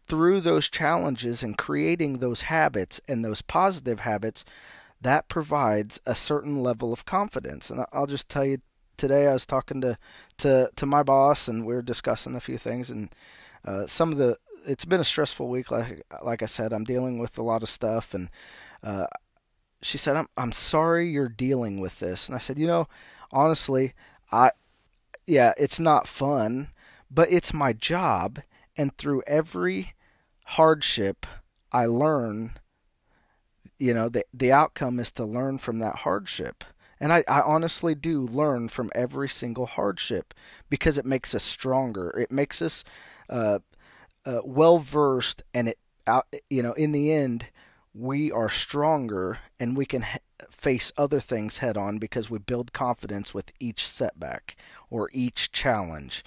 through 0.06 0.40
those 0.40 0.68
challenges 0.68 1.42
and 1.42 1.56
creating 1.56 2.18
those 2.18 2.42
habits 2.42 3.00
and 3.08 3.24
those 3.24 3.42
positive 3.42 4.00
habits, 4.00 4.44
that 5.00 5.28
provides 5.28 6.00
a 6.06 6.14
certain 6.14 6.62
level 6.62 6.92
of 6.92 7.04
confidence. 7.04 7.70
And 7.70 7.84
I'll 7.92 8.06
just 8.06 8.28
tell 8.28 8.44
you 8.44 8.58
today 8.96 9.26
I 9.26 9.32
was 9.32 9.46
talking 9.46 9.80
to 9.80 9.98
to 10.38 10.70
to 10.76 10.86
my 10.86 11.02
boss 11.02 11.48
and 11.48 11.66
we 11.66 11.74
were 11.74 11.82
discussing 11.82 12.34
a 12.34 12.40
few 12.40 12.58
things 12.58 12.90
and 12.90 13.14
uh, 13.64 13.86
some 13.86 14.12
of 14.12 14.18
the 14.18 14.36
it's 14.66 14.84
been 14.84 15.00
a 15.00 15.04
stressful 15.04 15.48
week. 15.48 15.70
Like 15.70 16.02
like 16.22 16.42
I 16.42 16.46
said, 16.46 16.72
I'm 16.72 16.84
dealing 16.84 17.18
with 17.18 17.38
a 17.38 17.42
lot 17.42 17.62
of 17.62 17.68
stuff, 17.68 18.14
and 18.14 18.30
uh, 18.82 19.06
she 19.82 19.98
said, 19.98 20.16
"I'm 20.16 20.28
I'm 20.36 20.52
sorry 20.52 21.10
you're 21.10 21.28
dealing 21.28 21.80
with 21.80 21.98
this." 21.98 22.28
And 22.28 22.36
I 22.36 22.38
said, 22.38 22.58
"You 22.58 22.66
know, 22.66 22.88
honestly, 23.32 23.94
I 24.30 24.52
yeah, 25.26 25.52
it's 25.58 25.80
not 25.80 26.08
fun, 26.08 26.70
but 27.10 27.30
it's 27.30 27.54
my 27.54 27.72
job, 27.72 28.40
and 28.76 28.96
through 28.96 29.22
every 29.26 29.94
hardship, 30.44 31.26
I 31.72 31.86
learn. 31.86 32.54
You 33.78 33.94
know, 33.94 34.08
the 34.08 34.24
the 34.32 34.52
outcome 34.52 34.98
is 35.00 35.10
to 35.12 35.24
learn 35.24 35.58
from 35.58 35.78
that 35.80 35.96
hardship." 35.96 36.64
And 37.00 37.12
I, 37.12 37.24
I 37.26 37.40
honestly 37.40 37.96
do 37.96 38.20
learn 38.20 38.68
from 38.68 38.92
every 38.94 39.28
single 39.28 39.66
hardship 39.66 40.34
because 40.70 40.98
it 40.98 41.04
makes 41.04 41.34
us 41.34 41.42
stronger. 41.42 42.10
It 42.10 42.30
makes 42.30 42.62
us 42.62 42.84
uh, 43.28 43.58
uh, 44.24 44.42
well 44.44 44.78
versed, 44.78 45.42
and 45.54 45.68
it 45.68 45.78
out 46.06 46.26
you 46.50 46.62
know 46.62 46.72
in 46.74 46.92
the 46.92 47.12
end 47.12 47.46
we 47.94 48.32
are 48.32 48.50
stronger 48.50 49.38
and 49.60 49.76
we 49.76 49.86
can 49.86 50.04
face 50.62 50.92
other 50.96 51.18
things 51.18 51.58
head 51.58 51.76
on 51.76 51.98
because 51.98 52.30
we 52.30 52.38
build 52.38 52.72
confidence 52.72 53.34
with 53.34 53.52
each 53.58 53.86
setback 53.86 54.56
or 54.90 55.10
each 55.12 55.50
challenge. 55.50 56.22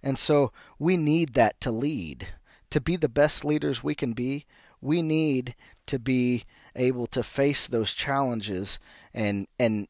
And 0.00 0.16
so 0.16 0.52
we 0.78 0.96
need 0.96 1.34
that 1.34 1.60
to 1.62 1.72
lead. 1.72 2.28
To 2.70 2.80
be 2.80 2.94
the 2.94 3.08
best 3.08 3.44
leaders 3.44 3.82
we 3.82 3.96
can 3.96 4.12
be, 4.12 4.46
we 4.80 5.02
need 5.02 5.56
to 5.86 5.98
be 5.98 6.44
able 6.76 7.08
to 7.08 7.24
face 7.24 7.66
those 7.66 7.92
challenges 7.92 8.78
and 9.12 9.48
and 9.58 9.88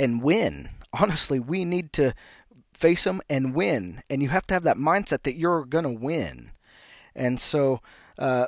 and 0.00 0.22
win. 0.22 0.70
Honestly, 0.94 1.38
we 1.38 1.66
need 1.66 1.92
to 1.92 2.14
face 2.72 3.04
them 3.04 3.20
and 3.28 3.54
win. 3.54 4.02
And 4.08 4.22
you 4.22 4.30
have 4.30 4.46
to 4.46 4.54
have 4.54 4.64
that 4.64 4.78
mindset 4.78 5.24
that 5.24 5.36
you're 5.36 5.66
going 5.66 5.84
to 5.84 5.90
win. 5.90 6.52
And 7.14 7.38
so, 7.38 7.80
uh, 8.18 8.46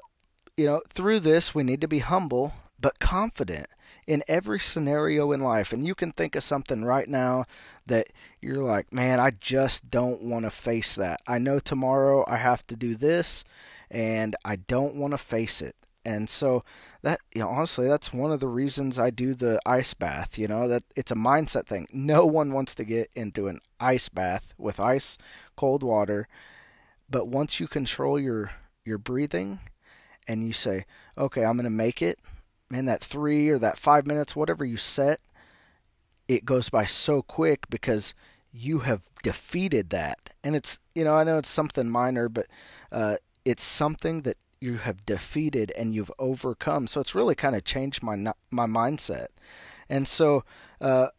you 0.56 0.64
know, 0.64 0.80
through 0.88 1.20
this, 1.20 1.54
we 1.54 1.62
need 1.62 1.82
to 1.82 1.88
be 1.88 1.99
humble 1.99 2.54
but 2.84 2.98
confident 2.98 3.66
in 4.06 4.22
every 4.28 4.60
scenario 4.60 5.32
in 5.32 5.40
life. 5.40 5.72
And 5.72 5.86
you 5.86 5.94
can 5.94 6.12
think 6.12 6.36
of 6.36 6.44
something 6.44 6.84
right 6.84 7.08
now 7.08 7.46
that 7.86 8.08
you're 8.42 8.62
like, 8.62 8.92
man, 8.92 9.18
I 9.18 9.30
just 9.30 9.90
don't 9.90 10.20
want 10.20 10.44
to 10.44 10.50
face 10.50 10.94
that. 10.96 11.20
I 11.26 11.38
know 11.38 11.60
tomorrow 11.60 12.26
I 12.28 12.36
have 12.36 12.66
to 12.66 12.76
do 12.76 12.94
this 12.94 13.42
and 13.90 14.36
I 14.44 14.56
don't 14.56 14.96
want 14.96 15.14
to 15.14 15.18
face 15.18 15.62
it. 15.62 15.76
And 16.04 16.28
so 16.28 16.62
that 17.00 17.20
you 17.34 17.40
know 17.40 17.48
honestly 17.48 17.88
that's 17.88 18.12
one 18.12 18.30
of 18.30 18.40
the 18.40 18.48
reasons 18.48 18.98
I 18.98 19.08
do 19.08 19.32
the 19.32 19.58
ice 19.64 19.94
bath, 19.94 20.36
you 20.36 20.46
know, 20.46 20.68
that 20.68 20.82
it's 20.94 21.10
a 21.10 21.14
mindset 21.14 21.66
thing. 21.66 21.86
No 21.90 22.26
one 22.26 22.52
wants 22.52 22.74
to 22.74 22.84
get 22.84 23.08
into 23.16 23.48
an 23.48 23.60
ice 23.80 24.10
bath 24.10 24.52
with 24.58 24.78
ice 24.78 25.16
cold 25.56 25.82
water 25.82 26.28
but 27.08 27.28
once 27.28 27.58
you 27.58 27.66
control 27.66 28.20
your 28.20 28.50
your 28.84 28.98
breathing 28.98 29.60
and 30.28 30.44
you 30.44 30.52
say, 30.52 30.84
"Okay, 31.16 31.46
I'm 31.46 31.56
going 31.56 31.64
to 31.64 31.70
make 31.70 32.02
it." 32.02 32.18
Man, 32.75 32.87
that 32.87 33.04
3 33.04 33.50
or 33.50 33.59
that 33.61 33.78
5 33.78 34.04
minutes, 34.04 34.35
whatever 34.35 34.64
you 34.64 34.76
set, 34.76 35.21
it 36.26 36.45
goes 36.45 36.71
by 36.71 36.87
so 36.87 37.23
quick 37.23 37.71
because 37.71 38.14
you 38.52 38.81
have 38.81 39.02
defeated 39.23 39.90
that. 39.90 40.31
And 40.43 40.57
it's, 40.57 40.81
you 40.93 41.04
know, 41.04 41.14
I 41.14 41.23
know 41.23 41.38
it's 41.38 41.49
something 41.49 41.88
minor, 41.88 42.28
but 42.28 42.49
uh, 42.90 43.19
it's 43.45 43.62
something 43.62 44.23
that 44.23 44.38
you 44.61 44.78
have 44.78 45.07
defeated 45.07 45.71
and 45.78 45.95
you've 45.95 46.11
overcome. 46.19 46.88
So 46.88 47.00
it's 47.00 47.14
really 47.14 47.37
kind 47.37 47.54
of 47.54 47.62
changed 47.62 48.02
my 48.02 48.16
my 48.50 48.66
mindset. 48.66 49.28
And 49.88 50.09
so 50.09 50.43
uh, 50.81 51.11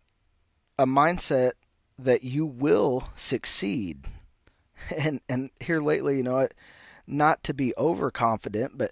a 0.77 0.85
mindset 0.85 1.51
that 1.97 2.25
you 2.25 2.45
will 2.45 3.07
succeed 3.15 4.07
and 4.97 5.21
and 5.29 5.51
here 5.61 5.79
lately, 5.79 6.17
you 6.17 6.23
know, 6.23 6.49
not 7.07 7.45
to 7.45 7.53
be 7.53 7.73
overconfident, 7.77 8.77
but 8.77 8.91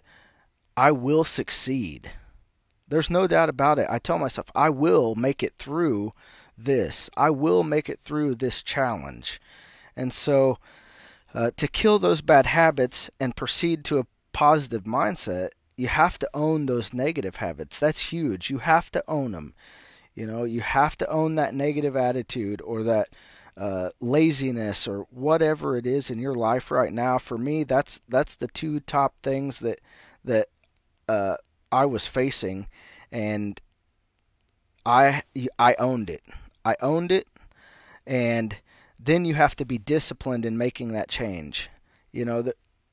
I 0.78 0.94
will 0.94 1.26
succeed. 1.26 2.10
There's 2.94 3.10
no 3.10 3.26
doubt 3.26 3.50
about 3.50 3.80
it. 3.80 3.88
I 3.90 3.98
tell 3.98 4.20
myself 4.20 4.52
I 4.54 4.70
will 4.70 5.16
make 5.16 5.42
it 5.42 5.56
through 5.58 6.14
this. 6.56 7.10
I 7.18 7.32
will 7.32 7.64
make 7.64 7.90
it 7.90 8.00
through 8.04 8.36
this 8.36 8.62
challenge. 8.62 9.42
And 9.96 10.14
so 10.14 10.60
uh, 11.34 11.50
to 11.58 11.68
kill 11.68 11.98
those 11.98 12.22
bad 12.22 12.46
habits 12.46 13.10
and 13.20 13.36
proceed 13.36 13.84
to 13.86 13.98
a 13.98 14.06
positive 14.32 14.84
mindset, 14.84 15.50
you 15.76 15.88
have 15.88 16.20
to 16.20 16.30
own 16.36 16.68
those 16.68 16.94
negative 16.94 17.38
habits. 17.38 17.80
That's 17.80 18.12
huge. 18.12 18.52
You 18.52 18.60
have 18.60 18.92
to 18.92 19.04
own 19.08 19.32
them. 19.32 19.56
You 20.14 20.28
know, 20.28 20.44
you 20.44 20.62
have 20.62 20.96
to 20.98 21.10
own 21.10 21.34
that 21.34 21.56
negative 21.56 21.96
attitude 21.96 22.62
or 22.62 22.84
that 22.84 23.08
uh, 23.58 23.90
laziness 24.02 24.88
or 24.88 25.08
whatever 25.10 25.78
it 25.78 25.88
is 25.88 26.12
in 26.12 26.20
your 26.20 26.36
life 26.36 26.70
right 26.70 26.94
now. 26.94 27.18
For 27.18 27.40
me, 27.40 27.64
that's 27.64 28.02
that's 28.08 28.36
the 28.36 28.50
two 28.50 28.82
top 28.82 29.16
things 29.24 29.58
that 29.62 29.82
that 30.24 30.50
uh, 31.10 31.38
I 31.74 31.86
was 31.86 32.06
facing, 32.06 32.68
and 33.12 33.60
I 34.86 35.24
I 35.58 35.76
owned 35.80 36.10
it. 36.10 36.24
I 36.64 36.76
owned 36.82 37.12
it, 37.12 37.28
and 38.06 38.56
then 39.00 39.26
you 39.26 39.34
have 39.34 39.56
to 39.58 39.66
be 39.66 39.78
disciplined 39.78 40.46
in 40.46 40.58
making 40.58 40.94
that 40.94 41.10
change. 41.10 41.70
You 42.12 42.26
know. 42.26 42.44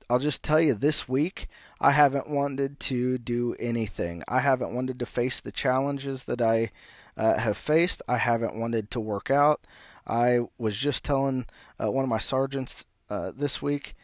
I'll 0.09 0.19
just 0.19 0.43
tell 0.43 0.61
you 0.61 0.75
this 0.75 1.09
week, 1.09 1.47
I 1.81 1.93
haven't 1.93 2.29
wanted 2.29 2.81
to 2.81 3.17
do 3.17 3.55
anything. 3.61 4.25
I 4.27 4.41
haven't 4.41 4.75
wanted 4.75 4.99
to 4.99 5.07
face 5.07 5.39
the 5.39 5.53
challenges 5.53 6.25
that 6.25 6.43
I 6.43 6.73
uh, 7.17 7.39
have 7.39 7.57
faced. 7.57 8.03
I 8.09 8.17
haven't 8.17 8.57
wanted 8.57 8.91
to 8.91 8.99
work 8.99 9.31
out. 9.31 9.61
I 10.09 10.41
was 10.59 10.77
just 10.77 11.05
telling 11.05 11.47
uh, 11.79 11.93
one 11.93 12.03
of 12.03 12.09
my 12.09 12.19
sergeants 12.19 12.87
uh, 13.09 13.31
this 13.33 13.63
week, 13.63 13.95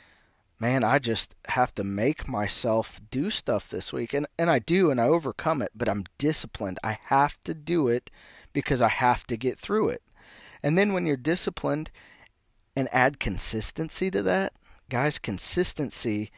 man, 0.58 0.84
I 0.84 0.98
just 0.98 1.34
have 1.48 1.74
to 1.74 1.84
make 1.84 2.28
myself 2.28 3.00
do 3.10 3.30
stuff 3.30 3.68
this 3.68 3.92
week. 3.92 4.14
And, 4.14 4.26
and 4.38 4.50
I 4.50 4.58
do, 4.58 4.90
and 4.90 5.00
I 5.00 5.04
overcome 5.04 5.62
it, 5.62 5.72
but 5.74 5.88
I'm 5.88 6.04
disciplined. 6.18 6.78
I 6.82 6.98
have 7.06 7.38
to 7.44 7.54
do 7.54 7.88
it 7.88 8.10
because 8.52 8.80
I 8.80 8.88
have 8.88 9.26
to 9.26 9.36
get 9.36 9.58
through 9.58 9.90
it. 9.90 10.02
And 10.62 10.78
then 10.78 10.92
when 10.92 11.06
you're 11.06 11.16
disciplined 11.16 11.90
and 12.74 12.88
add 12.92 13.20
consistency 13.20 14.10
to 14.10 14.22
that, 14.22 14.54
guys, 14.88 15.18
consistency 15.18 16.30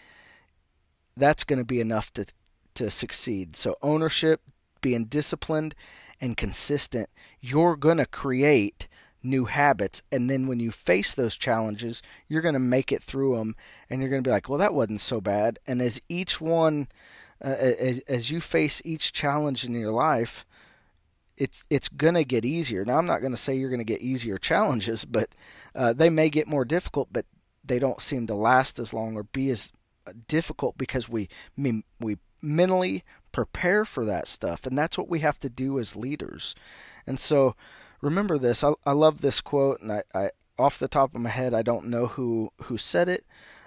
that's 1.17 1.45
going 1.45 1.59
to 1.59 1.65
be 1.65 1.81
enough 1.81 2.13
to 2.13 2.27
to 2.75 2.91
succeed. 2.91 3.57
So 3.57 3.77
ownership, 3.83 4.41
being 4.81 5.07
disciplined 5.07 5.75
and 6.21 6.37
consistent, 6.37 7.11
you're 7.41 7.77
going 7.77 7.99
to 7.99 8.07
create 8.07 8.87
new 9.23 9.47
habits 9.47 10.03
and 10.13 10.31
then 10.31 10.47
when 10.47 10.61
you 10.61 10.71
face 10.71 11.15
those 11.15 11.37
challenges, 11.37 12.03
you're 12.29 12.43
going 12.43 12.55
to 12.55 12.61
make 12.61 12.93
it 12.93 13.03
through 13.03 13.37
them 13.37 13.57
and 13.91 14.01
you're 14.01 14.11
going 14.11 14.23
to 14.23 14.29
be 14.29 14.33
like, 14.33 14.49
"Well, 14.49 14.59
that 14.59 14.75
wasn't 14.75 15.01
so 15.01 15.21
bad." 15.21 15.59
And 15.67 15.83
as 15.83 16.01
each 16.09 16.41
one 16.41 16.89
uh, 17.43 17.49
as, 17.49 18.01
as 18.01 18.31
you 18.31 18.41
face 18.41 18.83
each 18.85 19.13
challenge 19.13 19.65
in 19.65 19.73
your 19.73 19.93
life, 19.93 20.45
it's 21.37 21.65
it's 21.71 21.89
gonna 21.89 22.25
get 22.25 22.45
easier. 22.45 22.85
Now 22.85 22.99
I'm 22.99 23.07
not 23.07 23.23
gonna 23.23 23.37
say 23.37 23.57
you're 23.57 23.71
gonna 23.71 23.85
get 23.85 24.03
easier 24.03 24.39
challenges, 24.39 25.05
but 25.05 25.29
uh, 25.75 25.93
they 25.93 26.11
may 26.11 26.29
get 26.29 26.49
more 26.49 26.65
difficult, 26.65 27.09
but 27.13 27.27
they 27.65 27.79
don't 27.79 28.03
seem 28.03 28.27
to 28.27 28.35
last 28.35 28.79
as 28.79 28.93
long 28.93 29.17
or 29.17 29.23
be 29.25 29.51
as 29.51 29.73
difficult 30.27 30.77
because 30.77 31.09
we 31.09 31.29
we 31.57 32.19
mentally 32.41 33.05
prepare 33.31 33.85
for 33.85 34.05
that 34.05 34.27
stuff, 34.27 34.67
and 34.67 34.77
that's 34.77 34.99
what 34.99 35.09
we 35.09 35.21
have 35.21 35.39
to 35.41 35.49
do 35.49 35.79
as 35.79 35.95
leaders. 35.95 36.55
And 37.07 37.21
so, 37.21 37.55
remember 38.01 38.39
this. 38.39 38.63
I, 38.65 38.73
I 38.85 38.93
love 38.93 39.21
this 39.21 39.41
quote, 39.41 39.81
and 39.81 39.93
I, 39.93 40.03
I 40.15 40.31
off 40.59 40.79
the 40.79 40.89
top 40.89 41.15
of 41.15 41.21
my 41.21 41.31
head 41.31 41.55
I 41.55 41.63
don't 41.63 41.87
know 41.87 42.07
who 42.07 42.51
who 42.63 42.77
said 42.77 43.09
it. 43.09 43.25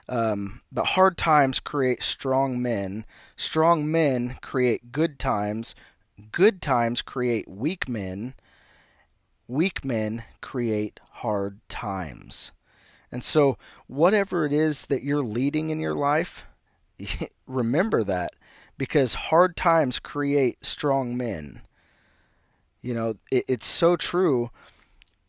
Um, 0.09 0.61
but 0.71 0.87
hard 0.87 1.17
times 1.17 1.59
create 1.59 2.03
strong 2.03 2.61
men. 2.61 3.05
Strong 3.37 3.89
men 3.89 4.37
create 4.41 4.91
good 4.91 5.17
times. 5.19 5.73
Good 6.31 6.61
times 6.61 7.01
create 7.01 7.47
weak 7.47 7.87
men. 7.87 8.33
Weak 9.47 9.85
men 9.85 10.23
create 10.41 10.99
hard 11.11 11.59
times. 11.69 12.51
And 13.11 13.23
so, 13.23 13.57
whatever 13.87 14.45
it 14.45 14.53
is 14.53 14.85
that 14.87 15.03
you're 15.03 15.21
leading 15.21 15.69
in 15.69 15.79
your 15.79 15.95
life, 15.95 16.45
remember 17.47 18.03
that 18.03 18.33
because 18.77 19.13
hard 19.13 19.55
times 19.55 19.99
create 19.99 20.65
strong 20.65 21.15
men. 21.15 21.61
You 22.81 22.93
know, 22.93 23.13
it, 23.31 23.45
it's 23.47 23.67
so 23.67 23.95
true. 23.95 24.49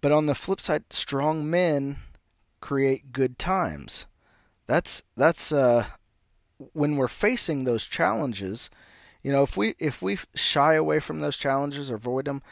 But 0.00 0.12
on 0.12 0.26
the 0.26 0.34
flip 0.34 0.60
side, 0.60 0.84
strong 0.90 1.48
men 1.48 1.98
create 2.60 3.12
good 3.12 3.38
times. 3.38 4.06
That's 4.66 5.02
that's 5.16 5.52
uh, 5.52 5.86
when 6.72 6.96
we're 6.96 7.08
facing 7.08 7.64
those 7.64 7.84
challenges 7.84 8.70
you 9.22 9.30
know, 9.30 9.42
if 9.42 9.56
we 9.56 9.74
if 9.78 10.02
we 10.02 10.18
shy 10.34 10.74
away 10.74 10.98
from 10.98 11.20
those 11.20 11.36
challenges 11.36 11.90
or 11.90 11.94
avoid 11.94 12.24
them, 12.24 12.42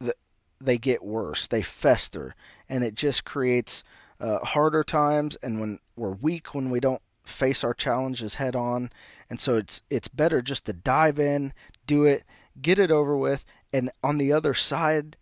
the, 0.00 0.14
they 0.60 0.76
get 0.76 1.04
worse. 1.04 1.46
They 1.46 1.62
fester, 1.62 2.34
and 2.68 2.82
it 2.82 2.94
just 2.94 3.24
creates 3.24 3.84
uh, 4.20 4.38
harder 4.40 4.82
times. 4.82 5.36
And 5.42 5.60
when 5.60 5.78
we're 5.96 6.10
weak, 6.10 6.54
when 6.54 6.70
we 6.70 6.80
don't 6.80 7.02
face 7.22 7.62
our 7.62 7.74
challenges 7.74 8.34
head 8.36 8.56
on, 8.56 8.90
and 9.30 9.40
so 9.40 9.56
it's 9.56 9.82
it's 9.90 10.08
better 10.08 10.42
just 10.42 10.66
to 10.66 10.72
dive 10.72 11.20
in, 11.20 11.52
do 11.86 12.04
it, 12.04 12.24
get 12.60 12.80
it 12.80 12.90
over 12.90 13.16
with, 13.16 13.44
and 13.72 13.90
on 14.02 14.18
the 14.18 14.32
other 14.32 14.54
side 14.54 15.16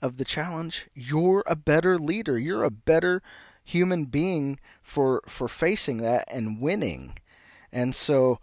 of 0.00 0.16
the 0.16 0.24
challenge, 0.24 0.88
you're 0.94 1.42
a 1.46 1.56
better 1.56 1.98
leader. 1.98 2.38
You're 2.38 2.64
a 2.64 2.70
better 2.70 3.22
human 3.64 4.04
being 4.06 4.58
for 4.82 5.22
for 5.26 5.48
facing 5.48 5.98
that 5.98 6.24
and 6.32 6.60
winning. 6.60 7.18
And 7.72 7.94
so 7.94 8.38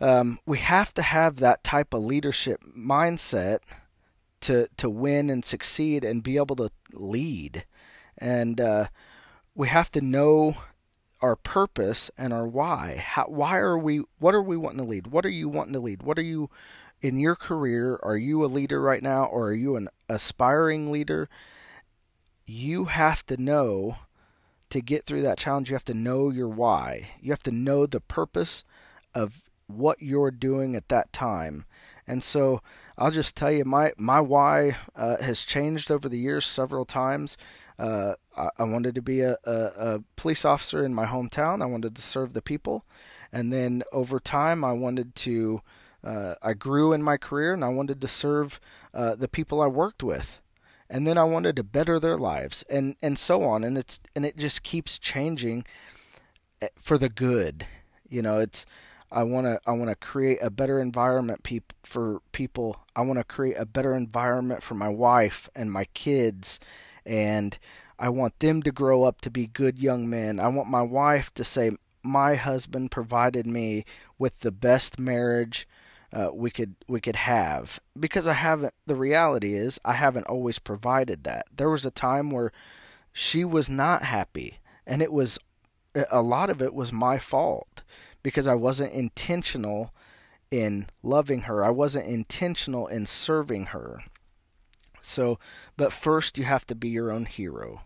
um, 0.00 0.38
we 0.46 0.58
have 0.58 0.92
to 0.94 1.02
have 1.02 1.36
that 1.36 1.64
type 1.64 1.94
of 1.94 2.04
leadership 2.04 2.62
mindset 2.76 3.58
to 4.42 4.68
to 4.76 4.90
win 4.90 5.30
and 5.30 5.44
succeed 5.44 6.04
and 6.04 6.22
be 6.22 6.36
able 6.36 6.56
to 6.56 6.70
lead. 6.92 7.64
And 8.18 8.60
uh, 8.60 8.88
we 9.54 9.68
have 9.68 9.90
to 9.92 10.00
know 10.00 10.56
our 11.22 11.36
purpose 11.36 12.10
and 12.18 12.32
our 12.32 12.46
why. 12.46 13.02
How, 13.04 13.24
why 13.24 13.56
are 13.56 13.78
we? 13.78 14.02
What 14.18 14.34
are 14.34 14.42
we 14.42 14.56
wanting 14.56 14.78
to 14.78 14.84
lead? 14.84 15.08
What 15.08 15.24
are 15.24 15.30
you 15.30 15.48
wanting 15.48 15.72
to 15.72 15.80
lead? 15.80 16.02
What 16.02 16.18
are 16.18 16.22
you 16.22 16.50
in 17.06 17.20
your 17.20 17.36
career? 17.36 18.00
Are 18.02 18.16
you 18.16 18.44
a 18.44 18.46
leader 18.46 18.80
right 18.80 19.02
now, 19.02 19.26
or 19.26 19.48
are 19.48 19.54
you 19.54 19.76
an 19.76 19.88
aspiring 20.08 20.90
leader? 20.90 21.28
You 22.44 22.86
have 22.86 23.24
to 23.26 23.40
know 23.40 23.98
to 24.70 24.80
get 24.80 25.04
through 25.04 25.22
that 25.22 25.38
challenge. 25.38 25.70
You 25.70 25.76
have 25.76 25.84
to 25.84 25.94
know 25.94 26.30
your 26.30 26.48
why. 26.48 27.10
You 27.20 27.30
have 27.30 27.44
to 27.44 27.52
know 27.52 27.86
the 27.86 28.00
purpose 28.00 28.64
of 29.14 29.44
what 29.68 30.02
you're 30.02 30.32
doing 30.32 30.74
at 30.74 30.88
that 30.88 31.12
time. 31.12 31.64
And 32.08 32.24
so 32.24 32.60
I'll 32.98 33.12
just 33.12 33.36
tell 33.36 33.52
you, 33.52 33.64
my 33.64 33.92
my 33.96 34.20
why 34.20 34.76
uh, 34.96 35.22
has 35.22 35.44
changed 35.44 35.90
over 35.90 36.08
the 36.08 36.18
years 36.18 36.44
several 36.44 36.84
times. 36.84 37.36
Uh, 37.78 38.14
I, 38.36 38.48
I, 38.58 38.64
wanted 38.64 38.94
to 38.94 39.02
be 39.02 39.20
a, 39.20 39.36
a, 39.44 39.52
a, 39.76 40.04
police 40.16 40.46
officer 40.46 40.82
in 40.82 40.94
my 40.94 41.04
hometown. 41.04 41.60
I 41.62 41.66
wanted 41.66 41.94
to 41.94 42.00
serve 42.00 42.32
the 42.32 42.40
people, 42.40 42.86
and 43.30 43.52
then 43.52 43.82
over 43.92 44.18
time, 44.18 44.64
I 44.64 44.72
wanted 44.72 45.14
to. 45.16 45.62
Uh, 46.04 46.34
I 46.42 46.52
grew 46.52 46.92
in 46.92 47.02
my 47.02 47.16
career, 47.16 47.52
and 47.52 47.64
I 47.64 47.68
wanted 47.68 48.00
to 48.00 48.08
serve 48.08 48.60
uh, 48.94 49.14
the 49.14 49.28
people 49.28 49.60
I 49.60 49.66
worked 49.66 50.02
with, 50.02 50.40
and 50.88 51.06
then 51.06 51.18
I 51.18 51.24
wanted 51.24 51.56
to 51.56 51.62
better 51.64 51.98
their 51.98 52.18
lives, 52.18 52.64
and 52.68 52.96
and 53.02 53.18
so 53.18 53.42
on. 53.44 53.64
And 53.64 53.76
it's 53.76 54.00
and 54.14 54.24
it 54.24 54.36
just 54.36 54.62
keeps 54.62 54.98
changing 54.98 55.64
eh, 56.62 56.68
for 56.78 56.98
the 56.98 57.08
good. 57.08 57.66
You 58.08 58.22
know, 58.22 58.38
it's 58.38 58.66
I 59.10 59.22
want 59.22 59.46
to 59.46 59.60
I 59.66 59.72
want 59.72 59.90
to 59.90 59.96
create 59.96 60.38
a 60.42 60.50
better 60.50 60.80
environment 60.80 61.42
peop- 61.42 61.72
for 61.82 62.20
people. 62.32 62.80
I 62.94 63.02
want 63.02 63.18
to 63.18 63.24
create 63.24 63.56
a 63.58 63.66
better 63.66 63.94
environment 63.94 64.62
for 64.62 64.74
my 64.74 64.88
wife 64.88 65.48
and 65.54 65.70
my 65.72 65.84
kids 65.94 66.58
and 67.04 67.58
I 67.98 68.08
want 68.08 68.38
them 68.40 68.62
to 68.62 68.72
grow 68.72 69.04
up 69.04 69.20
to 69.22 69.30
be 69.30 69.46
good 69.46 69.78
young 69.78 70.08
men. 70.08 70.38
I 70.38 70.48
want 70.48 70.68
my 70.68 70.82
wife 70.82 71.32
to 71.34 71.44
say 71.44 71.70
my 72.02 72.34
husband 72.34 72.90
provided 72.90 73.46
me 73.46 73.84
with 74.18 74.40
the 74.40 74.52
best 74.52 74.98
marriage 74.98 75.66
uh, 76.16 76.30
we 76.32 76.50
could 76.50 76.74
we 76.88 76.98
could 76.98 77.16
have 77.16 77.78
because 77.98 78.26
I 78.26 78.32
haven't 78.32 78.72
the 78.86 78.96
reality 78.96 79.52
is 79.54 79.78
I 79.84 79.92
haven't 79.92 80.26
always 80.26 80.58
provided 80.58 81.24
that. 81.24 81.46
There 81.54 81.68
was 81.68 81.84
a 81.84 81.90
time 81.90 82.30
where 82.30 82.52
she 83.12 83.44
was 83.44 83.68
not 83.68 84.02
happy 84.02 84.60
and 84.86 85.02
it 85.02 85.12
was 85.12 85.38
a 86.10 86.22
lot 86.22 86.48
of 86.48 86.62
it 86.62 86.72
was 86.72 86.90
my 86.90 87.18
fault 87.18 87.82
because 88.22 88.46
I 88.46 88.54
wasn't 88.54 88.94
intentional 88.94 89.92
in 90.50 90.88
loving 91.02 91.42
her. 91.42 91.62
I 91.62 91.70
wasn't 91.70 92.06
intentional 92.06 92.86
in 92.86 93.04
serving 93.04 93.66
her. 93.66 94.02
So, 95.02 95.38
but 95.76 95.92
first 95.92 96.38
you 96.38 96.44
have 96.44 96.66
to 96.66 96.74
be 96.74 96.88
your 96.88 97.12
own 97.12 97.26
hero. 97.26 97.82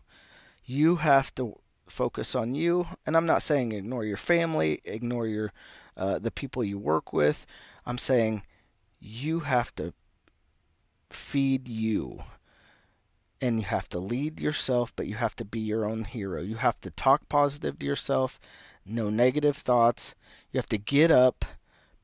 You 0.64 0.96
have 0.96 1.34
to 1.34 1.58
focus 1.88 2.36
on 2.36 2.54
you, 2.54 2.86
and 3.04 3.16
I'm 3.16 3.26
not 3.26 3.42
saying 3.42 3.72
ignore 3.72 4.04
your 4.04 4.16
family, 4.16 4.80
ignore 4.84 5.26
your 5.26 5.52
uh, 5.96 6.18
the 6.18 6.30
people 6.30 6.62
you 6.62 6.78
work 6.78 7.12
with. 7.12 7.44
I'm 7.90 7.98
saying 7.98 8.44
you 9.00 9.40
have 9.40 9.74
to 9.74 9.92
feed 11.10 11.66
you. 11.66 12.22
And 13.40 13.58
you 13.58 13.66
have 13.66 13.88
to 13.88 13.98
lead 13.98 14.38
yourself, 14.38 14.92
but 14.94 15.08
you 15.08 15.16
have 15.16 15.34
to 15.36 15.44
be 15.44 15.58
your 15.58 15.84
own 15.84 16.04
hero. 16.04 16.40
You 16.40 16.54
have 16.54 16.80
to 16.82 16.92
talk 16.92 17.28
positive 17.28 17.80
to 17.80 17.86
yourself 17.86 18.38
no 18.86 19.10
negative 19.10 19.56
thoughts. 19.56 20.14
You 20.52 20.58
have 20.58 20.68
to 20.68 20.78
get 20.78 21.10
up, 21.10 21.44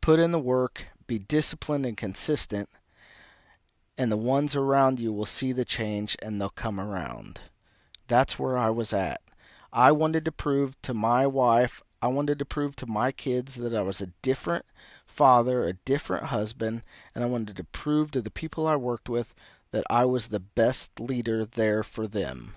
put 0.01 0.19
in 0.19 0.33
the 0.33 0.41
work, 0.41 0.87
be 1.07 1.21
disciplined 1.21 1.87
and 1.87 1.97
consistent, 1.97 2.69
and 3.97 4.11
the 4.11 4.17
ones 4.17 4.57
around 4.57 4.99
you 4.99 5.13
will 5.13 5.25
see 5.25 5.53
the 5.53 5.65
change 5.65 6.17
and 6.21 6.41
they'll 6.41 6.51
come 6.51 6.81
around. 6.81 7.43
That's 8.09 8.41
where 8.41 8.59
I 8.59 8.71
was 8.71 8.93
at. 8.93 9.21
I 9.73 9.93
wanted 9.93 10.25
to 10.25 10.33
prove 10.33 10.83
to 10.83 10.93
my 10.93 11.29
wife, 11.29 11.81
I 12.03 12.09
wanted 12.09 12.41
to 12.41 12.45
prove 12.45 12.75
to 12.77 12.87
my 12.87 13.13
kids 13.13 13.55
that 13.55 13.73
I 13.73 13.83
was 13.83 14.01
a 14.01 14.13
different 14.23 14.65
father, 15.17 15.65
a 15.65 15.73
different 15.73 16.27
husband, 16.27 16.83
and 17.15 17.25
I 17.25 17.27
wanted 17.27 17.57
to 17.57 17.65
prove 17.65 18.11
to 18.11 18.21
the 18.21 18.31
people 18.31 18.67
I 18.67 18.77
worked 18.77 19.09
with 19.09 19.35
that 19.71 19.85
I 19.89 20.05
was 20.05 20.29
the 20.29 20.41
best 20.41 21.01
leader 21.01 21.45
there 21.45 21.83
for 21.83 22.07
them. 22.07 22.55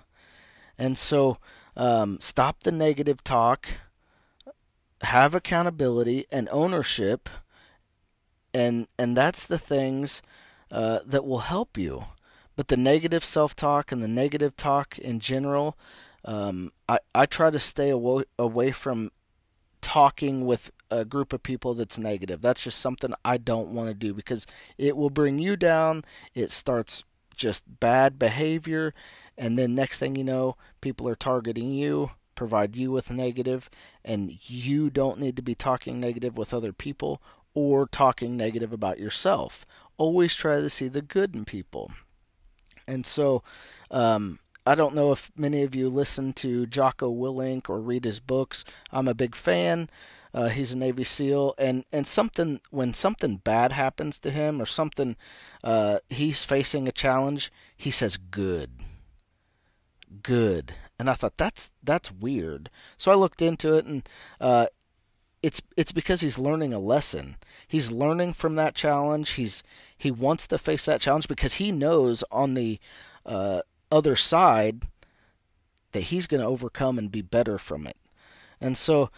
And 0.78 0.96
so, 0.96 1.38
um, 1.76 2.18
stop 2.20 2.62
the 2.62 2.72
negative 2.72 3.24
talk 3.24 3.66
have 5.02 5.34
accountability 5.34 6.26
and 6.30 6.48
ownership 6.52 7.28
and 8.52 8.86
and 8.98 9.16
that's 9.16 9.46
the 9.46 9.58
things 9.58 10.22
uh, 10.70 11.00
that 11.06 11.24
will 11.24 11.40
help 11.40 11.78
you 11.78 12.04
but 12.56 12.68
the 12.68 12.76
negative 12.76 13.24
self-talk 13.24 13.90
and 13.90 14.02
the 14.02 14.08
negative 14.08 14.56
talk 14.56 14.98
in 14.98 15.18
general 15.18 15.76
um, 16.24 16.70
I, 16.88 16.98
I 17.14 17.24
try 17.24 17.50
to 17.50 17.58
stay 17.58 17.88
away, 17.88 18.24
away 18.38 18.72
from 18.72 19.10
talking 19.80 20.44
with 20.44 20.70
a 20.90 21.04
group 21.04 21.32
of 21.32 21.42
people 21.42 21.74
that's 21.74 21.98
negative 21.98 22.40
that's 22.40 22.62
just 22.62 22.78
something 22.78 23.12
i 23.24 23.36
don't 23.36 23.68
want 23.68 23.88
to 23.88 23.94
do 23.94 24.12
because 24.12 24.46
it 24.78 24.96
will 24.96 25.10
bring 25.10 25.38
you 25.38 25.56
down 25.56 26.04
it 26.34 26.50
starts 26.50 27.04
just 27.34 27.64
bad 27.80 28.18
behavior 28.18 28.92
and 29.38 29.58
then 29.58 29.74
next 29.74 29.98
thing 29.98 30.16
you 30.16 30.24
know 30.24 30.56
people 30.80 31.08
are 31.08 31.14
targeting 31.14 31.72
you 31.72 32.10
provide 32.40 32.74
you 32.74 32.90
with 32.90 33.10
negative, 33.10 33.68
and 34.02 34.38
you 34.48 34.88
don't 34.88 35.18
need 35.18 35.36
to 35.36 35.42
be 35.42 35.54
talking 35.54 36.00
negative 36.00 36.38
with 36.38 36.54
other 36.54 36.72
people 36.72 37.20
or 37.52 37.86
talking 37.86 38.34
negative 38.34 38.72
about 38.72 38.98
yourself. 38.98 39.66
Always 39.98 40.34
try 40.34 40.56
to 40.56 40.70
see 40.70 40.88
the 40.88 41.02
good 41.02 41.34
in 41.34 41.44
people. 41.44 41.92
And 42.88 43.04
so, 43.04 43.42
um, 43.90 44.38
I 44.64 44.74
don't 44.74 44.94
know 44.94 45.12
if 45.12 45.30
many 45.36 45.62
of 45.62 45.74
you 45.74 45.90
listen 45.90 46.32
to 46.44 46.64
Jocko 46.64 47.12
Willink 47.12 47.68
or 47.68 47.78
read 47.78 48.06
his 48.06 48.20
books. 48.20 48.64
I'm 48.90 49.06
a 49.06 49.12
big 49.12 49.36
fan. 49.36 49.90
Uh, 50.32 50.48
he's 50.48 50.72
a 50.72 50.78
Navy 50.78 51.04
SEAL, 51.04 51.54
and 51.58 51.84
and 51.92 52.06
something 52.06 52.60
when 52.70 52.94
something 52.94 53.38
bad 53.38 53.72
happens 53.72 54.18
to 54.20 54.30
him 54.30 54.60
or 54.60 54.66
something, 54.66 55.16
uh, 55.64 55.98
he's 56.08 56.44
facing 56.44 56.86
a 56.86 56.92
challenge. 56.92 57.52
He 57.76 57.90
says, 57.90 58.16
"Good, 58.16 58.70
good," 60.22 60.74
and 60.98 61.10
I 61.10 61.14
thought 61.14 61.36
that's 61.36 61.70
that's 61.82 62.12
weird. 62.12 62.70
So 62.96 63.10
I 63.10 63.16
looked 63.16 63.42
into 63.42 63.74
it, 63.74 63.86
and 63.86 64.08
uh, 64.40 64.66
it's 65.42 65.62
it's 65.76 65.92
because 65.92 66.20
he's 66.20 66.38
learning 66.38 66.72
a 66.72 66.78
lesson. 66.78 67.36
He's 67.66 67.90
learning 67.90 68.34
from 68.34 68.54
that 68.56 68.74
challenge. 68.74 69.30
He's 69.30 69.62
he 69.96 70.10
wants 70.10 70.46
to 70.48 70.58
face 70.58 70.84
that 70.84 71.00
challenge 71.00 71.28
because 71.28 71.54
he 71.54 71.72
knows 71.72 72.22
on 72.30 72.54
the 72.54 72.78
uh, 73.26 73.62
other 73.90 74.16
side 74.16 74.82
that 75.92 76.04
he's 76.04 76.26
going 76.26 76.40
to 76.40 76.46
overcome 76.46 76.98
and 76.98 77.10
be 77.10 77.22
better 77.22 77.58
from 77.58 77.86
it. 77.86 77.96
And 78.60 78.76
so, 78.76 79.10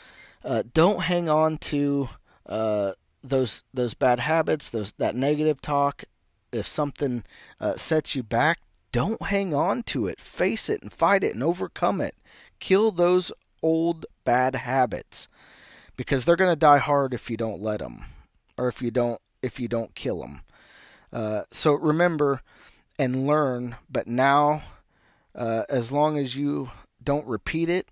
uh, 0.44 0.62
don't 0.72 1.02
hang 1.02 1.28
on 1.28 1.58
to 1.58 2.08
uh, 2.46 2.92
those 3.22 3.62
those 3.72 3.94
bad 3.94 4.20
habits, 4.20 4.70
those 4.70 4.92
that 4.98 5.16
negative 5.16 5.60
talk. 5.60 6.04
If 6.50 6.66
something 6.66 7.24
uh, 7.60 7.76
sets 7.76 8.14
you 8.14 8.22
back, 8.22 8.60
don't 8.92 9.22
hang 9.22 9.54
on 9.54 9.82
to 9.84 10.06
it. 10.06 10.20
Face 10.20 10.68
it 10.68 10.82
and 10.82 10.92
fight 10.92 11.24
it 11.24 11.34
and 11.34 11.42
overcome 11.42 12.00
it. 12.00 12.14
Kill 12.60 12.90
those 12.90 13.32
old 13.62 14.04
bad 14.24 14.54
habits 14.54 15.28
because 15.96 16.24
they're 16.24 16.36
going 16.36 16.52
to 16.52 16.56
die 16.56 16.78
hard 16.78 17.14
if 17.14 17.30
you 17.30 17.36
don't 17.36 17.62
let 17.62 17.78
them 17.80 18.04
or 18.58 18.68
if 18.68 18.82
you 18.82 18.90
don't 18.90 19.20
if 19.42 19.58
you 19.58 19.68
don't 19.68 19.94
kill 19.94 20.20
them. 20.20 20.42
Uh, 21.12 21.42
so 21.50 21.72
remember 21.72 22.42
and 22.98 23.26
learn, 23.26 23.76
but 23.90 24.06
now, 24.06 24.62
uh, 25.34 25.64
as 25.68 25.90
long 25.90 26.16
as 26.16 26.36
you 26.36 26.70
don't 27.02 27.26
repeat 27.26 27.68
it, 27.68 27.88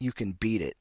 you 0.00 0.12
can 0.12 0.32
beat 0.32 0.62
it. 0.62 0.76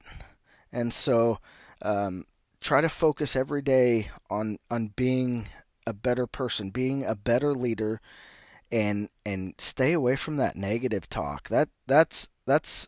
And 0.72 0.94
so, 0.94 1.40
um, 1.82 2.26
try 2.62 2.82
to 2.82 2.90
focus 2.90 3.36
every 3.36 3.62
day 3.62 4.10
on 4.30 4.58
on 4.72 4.88
being 4.96 5.48
a 5.86 5.94
better 5.94 6.26
person, 6.26 6.70
being 6.70 7.04
a 7.06 7.16
better 7.16 7.54
leader, 7.54 8.02
and 8.72 9.10
and 9.26 9.54
stay 9.58 9.94
away 9.94 10.16
from 10.16 10.38
that 10.38 10.56
negative 10.56 11.10
talk. 11.10 11.50
That 11.50 11.70
that's 11.86 12.30
that's 12.46 12.88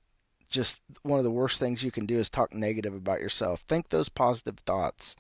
just 0.50 0.82
one 1.04 1.20
of 1.20 1.26
the 1.26 1.32
worst 1.32 1.60
things 1.60 1.84
you 1.84 1.92
can 1.92 2.06
do 2.06 2.18
is 2.18 2.30
talk 2.30 2.54
negative 2.54 2.94
about 2.94 3.20
yourself. 3.20 3.62
Think 3.62 3.90
those 3.90 4.10
positive 4.10 4.60
thoughts. 4.60 5.16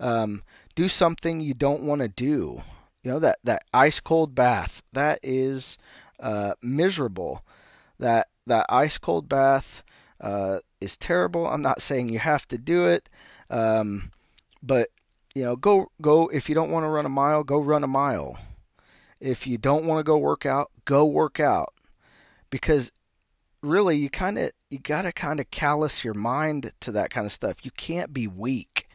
Um, 0.00 0.42
do 0.74 0.88
something 0.88 1.40
you 1.40 1.54
don't 1.54 1.84
want 1.84 2.00
to 2.00 2.08
do. 2.08 2.62
You 3.04 3.12
know 3.12 3.18
that 3.20 3.38
that 3.44 3.64
ice 3.72 4.00
cold 4.00 4.34
bath 4.34 4.82
that 4.92 5.20
is 5.22 5.78
uh, 6.18 6.54
miserable. 6.60 7.44
That 7.98 8.28
that 8.46 8.66
ice 8.68 8.98
cold 8.98 9.28
bath 9.28 9.83
uh, 10.24 10.60
is 10.80 10.96
terrible. 10.96 11.46
I'm 11.46 11.60
not 11.60 11.82
saying 11.82 12.08
you 12.08 12.18
have 12.18 12.48
to 12.48 12.56
do 12.56 12.86
it, 12.86 13.10
um, 13.50 14.10
but 14.62 14.88
you 15.34 15.44
know, 15.44 15.54
go 15.54 15.90
go 16.00 16.28
if 16.28 16.48
you 16.48 16.54
don't 16.54 16.70
want 16.70 16.84
to 16.84 16.88
run 16.88 17.04
a 17.04 17.10
mile, 17.10 17.44
go 17.44 17.58
run 17.58 17.84
a 17.84 17.88
mile. 17.88 18.38
If 19.20 19.46
you 19.46 19.58
don't 19.58 19.84
want 19.84 19.98
to 19.98 20.04
go 20.04 20.16
work 20.16 20.46
out, 20.46 20.70
go 20.86 21.04
work 21.04 21.40
out. 21.40 21.74
Because 22.48 22.90
really 23.60 23.96
you 23.96 24.08
kind 24.08 24.38
of 24.38 24.52
you 24.70 24.78
got 24.78 25.02
to 25.02 25.12
kind 25.12 25.40
of 25.40 25.50
callous 25.50 26.04
your 26.04 26.14
mind 26.14 26.72
to 26.80 26.90
that 26.92 27.10
kind 27.10 27.26
of 27.26 27.32
stuff. 27.32 27.64
You 27.64 27.70
can't 27.72 28.14
be 28.14 28.26
weak. 28.26 28.88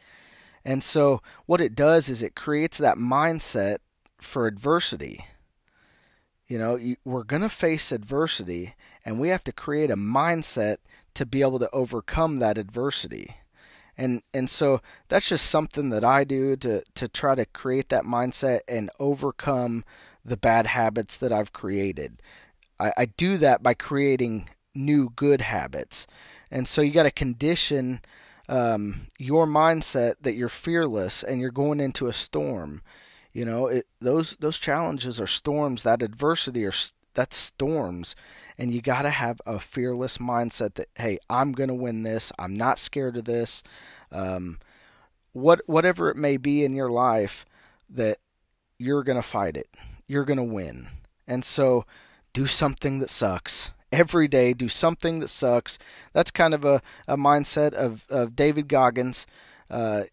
And 0.64 0.82
so 0.82 1.22
what 1.46 1.60
it 1.60 1.76
does 1.76 2.08
is 2.08 2.22
it 2.22 2.34
creates 2.34 2.76
that 2.78 2.96
mindset 2.96 3.78
for 4.20 4.48
adversity. 4.48 5.26
You 6.48 6.58
know, 6.58 6.74
you, 6.74 6.96
we're 7.04 7.22
going 7.22 7.42
to 7.42 7.48
face 7.48 7.92
adversity, 7.92 8.74
and 9.04 9.20
we 9.20 9.28
have 9.28 9.44
to 9.44 9.52
create 9.52 9.90
a 9.90 9.96
mindset 9.96 10.78
to 11.20 11.26
be 11.26 11.42
able 11.42 11.58
to 11.58 11.68
overcome 11.70 12.38
that 12.38 12.56
adversity. 12.56 13.36
And 13.98 14.22
and 14.32 14.48
so 14.48 14.80
that's 15.08 15.28
just 15.28 15.50
something 15.50 15.90
that 15.90 16.02
I 16.02 16.24
do 16.24 16.56
to 16.56 16.82
to 16.94 17.08
try 17.08 17.34
to 17.34 17.44
create 17.44 17.90
that 17.90 18.04
mindset 18.04 18.60
and 18.66 18.88
overcome 18.98 19.84
the 20.24 20.38
bad 20.38 20.66
habits 20.66 21.18
that 21.18 21.30
I've 21.30 21.52
created. 21.52 22.22
I, 22.78 22.92
I 22.96 23.04
do 23.04 23.36
that 23.36 23.62
by 23.62 23.74
creating 23.74 24.48
new 24.74 25.10
good 25.14 25.42
habits. 25.42 26.06
And 26.50 26.66
so 26.66 26.80
you 26.80 26.90
got 26.90 27.02
to 27.02 27.10
condition 27.10 28.00
um, 28.48 29.08
your 29.18 29.46
mindset 29.46 30.14
that 30.22 30.36
you're 30.36 30.48
fearless 30.48 31.22
and 31.22 31.38
you're 31.38 31.50
going 31.50 31.80
into 31.80 32.06
a 32.06 32.14
storm. 32.14 32.80
You 33.34 33.44
know, 33.44 33.66
it, 33.66 33.86
those 34.00 34.36
those 34.40 34.56
challenges 34.56 35.20
are 35.20 35.26
storms. 35.26 35.82
That 35.82 36.00
adversity 36.00 36.64
are 36.64 36.72
that's 37.14 37.36
storms, 37.36 38.16
and 38.58 38.72
you 38.72 38.80
got 38.80 39.02
to 39.02 39.10
have 39.10 39.40
a 39.46 39.58
fearless 39.58 40.18
mindset 40.18 40.74
that 40.74 40.88
hey, 40.96 41.18
I'm 41.28 41.52
going 41.52 41.68
to 41.68 41.74
win 41.74 42.02
this. 42.02 42.32
I'm 42.38 42.56
not 42.56 42.78
scared 42.78 43.16
of 43.16 43.24
this. 43.24 43.62
Um, 44.12 44.58
what 45.32 45.60
whatever 45.66 46.10
it 46.10 46.16
may 46.16 46.36
be 46.36 46.64
in 46.64 46.72
your 46.72 46.90
life, 46.90 47.44
that 47.88 48.18
you're 48.78 49.04
going 49.04 49.16
to 49.16 49.22
fight 49.22 49.56
it. 49.56 49.68
You're 50.06 50.24
going 50.24 50.36
to 50.38 50.42
win. 50.42 50.88
And 51.26 51.44
so, 51.44 51.84
do 52.32 52.46
something 52.46 52.98
that 52.98 53.10
sucks 53.10 53.70
every 53.92 54.28
day. 54.28 54.52
Do 54.52 54.68
something 54.68 55.20
that 55.20 55.28
sucks. 55.28 55.78
That's 56.12 56.30
kind 56.30 56.54
of 56.54 56.64
a, 56.64 56.82
a 57.06 57.16
mindset 57.16 57.72
of, 57.72 58.04
of 58.08 58.36
David 58.36 58.68
Goggins. 58.68 59.26
Uh, 59.68 60.04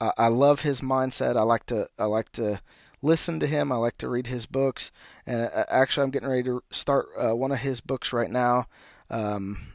I, 0.00 0.12
I 0.16 0.28
love 0.28 0.62
his 0.62 0.80
mindset. 0.80 1.36
I 1.36 1.42
like 1.42 1.66
to 1.66 1.88
I 1.98 2.04
like 2.06 2.30
to 2.32 2.60
listen 3.04 3.38
to 3.40 3.46
him. 3.46 3.70
I 3.70 3.76
like 3.76 3.98
to 3.98 4.08
read 4.08 4.26
his 4.26 4.46
books. 4.46 4.90
And 5.26 5.50
uh, 5.54 5.64
actually, 5.68 6.04
I'm 6.04 6.10
getting 6.10 6.28
ready 6.28 6.42
to 6.44 6.62
start 6.70 7.06
uh, 7.16 7.36
one 7.36 7.52
of 7.52 7.58
his 7.58 7.80
books 7.80 8.12
right 8.12 8.30
now. 8.30 8.66
Um, 9.10 9.74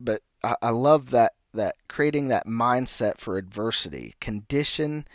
but 0.00 0.22
I, 0.42 0.56
I 0.60 0.70
love 0.70 1.10
that 1.10 1.32
that 1.54 1.76
creating 1.88 2.28
that 2.28 2.46
mindset 2.46 3.18
for 3.18 3.38
adversity. 3.38 4.14
Condition 4.20 5.06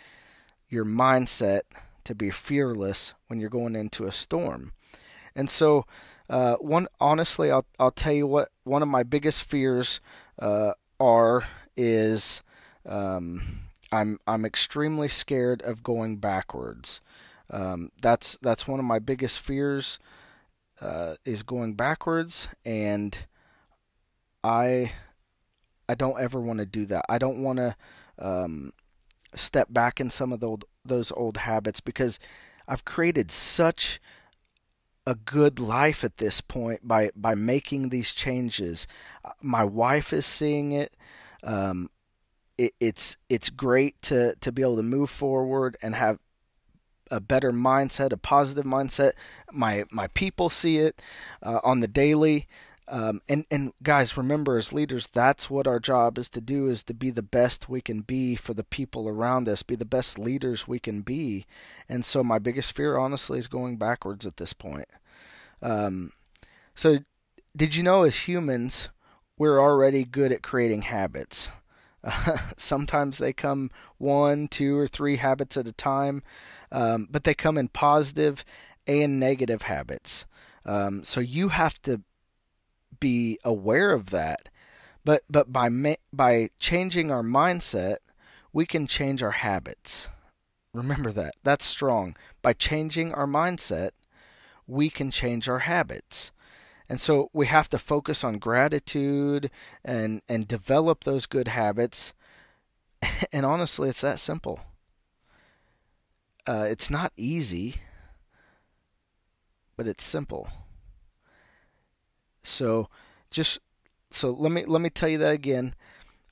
your 0.70 0.86
mindset 0.86 1.62
to 2.06 2.16
be 2.16 2.32
fearless 2.32 3.14
when 3.28 3.40
you're 3.40 3.50
going 3.50 3.76
into 3.76 4.06
a 4.06 4.12
storm. 4.12 4.72
And 5.36 5.50
so, 5.50 5.86
uh, 6.30 6.56
one 6.56 6.88
honestly, 7.00 7.52
I'll 7.52 7.66
I'll 7.80 7.92
tell 7.92 8.14
you 8.14 8.28
what 8.28 8.50
one 8.64 8.82
of 8.82 8.88
my 8.88 9.04
biggest 9.04 9.44
fears 9.44 10.00
uh, 10.40 10.74
are 11.00 11.44
is 11.76 12.42
um, 12.86 13.62
I'm 13.92 14.20
I'm 14.28 14.46
extremely 14.46 15.08
scared 15.08 15.62
of 15.62 15.84
going 15.84 16.18
backwards. 16.18 17.02
Um, 17.50 17.92
that's 18.02 18.38
that's 18.42 18.68
one 18.68 18.80
of 18.80 18.86
my 18.86 19.00
biggest 19.00 19.40
fears 19.40 20.00
uh, 20.82 21.16
is 21.26 21.44
going 21.44 21.74
backwards, 21.74 22.50
and 22.64 23.18
I 24.44 24.92
I 25.88 25.96
don't 25.96 26.20
ever 26.20 26.40
want 26.40 26.60
to 26.60 26.66
do 26.66 26.86
that. 26.86 27.06
I 27.10 27.18
don't 27.18 27.42
want 27.42 27.58
to 27.58 27.76
um, 28.20 28.74
step 29.36 29.68
back 29.72 30.00
in 30.00 30.10
some 30.10 30.32
of 30.32 30.44
old, 30.44 30.66
those 30.86 31.12
old 31.12 31.38
habits 31.38 31.80
because 31.80 32.20
I've 32.68 32.86
created 32.86 33.32
such 33.32 34.00
a 35.08 35.16
good 35.16 35.60
life 35.60 36.04
at 36.04 36.18
this 36.18 36.42
point 36.42 36.88
by 36.88 37.10
by 37.16 37.34
making 37.34 37.90
these 37.90 38.14
changes. 38.14 38.88
My 39.42 39.64
wife 39.64 40.14
is 40.14 40.26
seeing 40.26 40.72
it. 40.72 40.96
Um, 41.44 41.90
it, 42.58 42.74
it's 42.80 43.18
it's 43.30 43.50
great 43.50 44.00
to 44.04 44.36
to 44.36 44.52
be 44.52 44.62
able 44.62 44.78
to 44.78 44.84
move 44.84 45.10
forward 45.10 45.78
and 45.82 45.96
have 45.96 46.20
a 47.10 47.20
better 47.20 47.52
mindset, 47.52 48.12
a 48.12 48.18
positive 48.18 48.66
mindset. 48.66 49.14
My 49.52 49.86
my 49.92 50.08
people 50.08 50.50
see 50.50 50.78
it 50.78 51.02
uh, 51.42 51.60
on 51.64 51.80
the 51.80 51.88
daily. 51.88 52.48
Um, 52.88 53.22
and 53.30 53.46
and 53.52 53.72
guys, 53.84 54.18
remember 54.18 54.58
as 54.58 54.74
leaders, 54.74 55.06
that's 55.06 55.48
what 55.48 55.68
our 55.68 55.80
job 55.80 56.18
is 56.18 56.30
to 56.32 56.42
do: 56.42 56.68
is 56.68 56.84
to 56.86 56.94
be 56.94 57.12
the 57.12 57.22
best 57.22 57.70
we 57.70 57.82
can 57.82 58.02
be 58.02 58.36
for 58.36 58.56
the 58.56 58.64
people 58.64 59.08
around 59.08 59.48
us, 59.48 59.62
be 59.62 59.76
the 59.76 59.86
best 59.86 60.18
leaders 60.18 60.68
we 60.68 60.80
can 60.80 61.02
be. 61.02 61.46
And 61.88 62.04
so, 62.04 62.24
my 62.24 62.40
biggest 62.40 62.76
fear, 62.76 62.98
honestly, 62.98 63.38
is 63.38 63.48
going 63.48 63.78
backwards 63.78 64.26
at 64.26 64.38
this 64.38 64.54
point. 64.54 64.88
Um, 65.62 66.14
so, 66.74 67.00
did 67.56 67.76
you 67.76 67.84
know, 67.84 68.04
as 68.04 68.28
humans, 68.28 68.90
we're 69.38 69.60
already 69.60 70.04
good 70.04 70.32
at 70.32 70.42
creating 70.42 70.84
habits? 70.84 71.52
sometimes 72.58 73.18
they 73.18 73.34
come 73.34 73.72
one, 73.98 74.48
two, 74.48 74.78
or 74.78 74.88
three 74.88 75.18
habits 75.18 75.58
at 75.58 75.68
a 75.68 75.74
time, 75.74 76.24
um, 76.72 77.08
but 77.10 77.24
they 77.24 77.34
come 77.34 77.58
in 77.58 77.68
positive 77.70 78.44
and 78.88 79.20
negative 79.20 79.64
habits. 79.64 80.26
Um, 80.66 81.04
so 81.04 81.20
you 81.20 81.50
have 81.50 81.82
to 81.84 82.02
be 83.00 83.40
aware 83.44 83.92
of 83.92 84.10
that. 84.10 84.50
But 85.06 85.24
but 85.30 85.52
by 85.52 85.70
ma- 85.70 85.96
by 86.12 86.50
changing 86.60 87.12
our 87.12 87.24
mindset, 87.24 87.98
we 88.52 88.66
can 88.66 88.88
change 88.88 89.24
our 89.24 89.32
habits. 89.32 90.10
Remember 90.74 91.12
that. 91.12 91.36
That's 91.44 91.66
strong. 91.66 92.16
By 92.42 92.54
changing 92.54 93.14
our 93.14 93.26
mindset, 93.26 93.92
we 94.68 94.90
can 94.90 95.10
change 95.10 95.50
our 95.50 95.60
habits. 95.60 96.32
And 96.88 97.00
so 97.00 97.30
we 97.34 97.48
have 97.48 97.70
to 97.70 97.80
focus 97.80 98.24
on 98.24 98.40
gratitude 98.40 99.50
and 99.86 100.22
and 100.28 100.48
develop 100.48 101.04
those 101.04 101.26
good 101.26 101.48
habits. 101.48 102.14
And 103.32 103.46
honestly, 103.46 103.90
it's 103.90 104.02
that 104.02 104.20
simple. 104.20 104.60
Uh, 106.48 106.68
it's 106.70 106.90
not 106.90 107.14
easy, 107.16 107.76
but 109.78 109.88
it's 109.88 110.04
simple. 110.04 110.50
so 112.44 112.90
just 113.30 113.60
so 114.12 114.32
let 114.32 114.52
me 114.52 114.66
let 114.66 114.82
me 114.82 114.90
tell 114.90 115.10
you 115.10 115.18
that 115.20 115.32
again. 115.32 115.76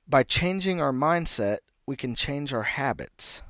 By 0.07 0.23
changing 0.23 0.81
our 0.81 0.93
mindset, 0.93 1.59
we 1.85 1.95
can 1.95 2.15
change 2.15 2.53
our 2.53 2.63
habits. 2.63 3.43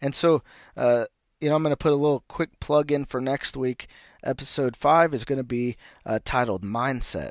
And 0.00 0.14
so, 0.14 0.42
uh, 0.76 1.06
you 1.40 1.48
know, 1.48 1.54
I'm 1.54 1.62
going 1.62 1.72
to 1.72 1.76
put 1.76 1.92
a 1.92 1.96
little 1.96 2.24
quick 2.28 2.58
plug 2.60 2.90
in 2.90 3.04
for 3.04 3.20
next 3.20 3.56
week. 3.56 3.86
Episode 4.22 4.76
five 4.76 5.14
is 5.14 5.24
going 5.24 5.38
to 5.38 5.44
be 5.44 5.76
uh, 6.04 6.18
titled 6.24 6.62
"Mindset," 6.62 7.30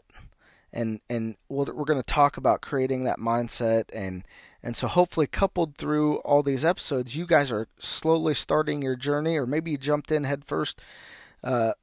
and 0.73 1.01
and 1.09 1.35
we 1.49 1.57
we 1.57 1.63
are 1.63 1.85
going 1.85 2.01
to 2.01 2.03
talk 2.03 2.37
about 2.37 2.61
creating 2.61 3.03
that 3.03 3.19
mindset 3.19 3.83
and 3.93 4.23
and 4.61 4.75
so 4.75 4.87
hopefully 4.87 5.27
coupled 5.27 5.77
through 5.77 6.17
all 6.17 6.43
these 6.43 6.65
episodes, 6.65 7.15
you 7.15 7.25
guys 7.25 7.51
are 7.51 7.67
slowly 7.77 8.33
starting 8.33 8.81
your 8.81 8.95
journey, 8.95 9.37
or 9.37 9.45
maybe 9.45 9.71
you 9.71 9.77
jumped 9.77 10.11
in 10.11 10.25
headfirst. 10.25 10.81
Uh, 11.43 11.73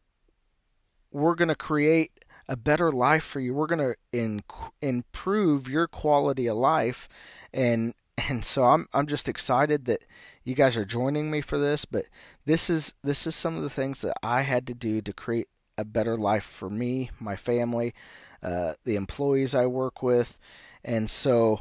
we're 1.11 1.35
going 1.35 1.49
to 1.49 1.55
create 1.55 2.25
a 2.49 2.57
better 2.57 2.93
life 2.93 3.25
for 3.25 3.41
you. 3.41 3.55
We're 3.55 3.67
going 3.67 3.95
to 4.13 4.63
improve 4.81 5.69
your 5.69 5.87
quality 5.87 6.47
of 6.47 6.57
life, 6.57 7.09
and 7.53 7.95
and 8.29 8.45
so 8.45 8.65
I'm 8.65 8.89
I'm 8.93 9.07
just 9.07 9.29
excited 9.29 9.87
that 9.87 10.05
you 10.45 10.55
guys 10.55 10.77
are 10.77 10.85
joining 10.85 11.31
me 11.31 11.41
for 11.41 11.59
this. 11.59 11.85
But 11.85 12.07
this 12.45 12.71
is 12.71 12.95
this 13.03 13.27
is 13.27 13.35
some 13.35 13.57
of 13.57 13.63
the 13.63 13.71
things 13.71 14.03
that 14.03 14.17
I 14.23 14.43
had 14.43 14.67
to 14.69 14.75
do 14.75 15.01
to 15.01 15.13
create 15.13 15.49
a 15.79 15.85
better 15.85 16.17
life 16.17 16.45
for 16.45 16.71
me, 16.71 17.11
my 17.21 17.37
family, 17.37 17.95
uh, 18.43 18.75
the 18.85 18.97
employees 18.97 19.55
I 19.55 19.67
work 19.67 20.03
with, 20.03 20.39
and 20.85 21.11
so 21.11 21.61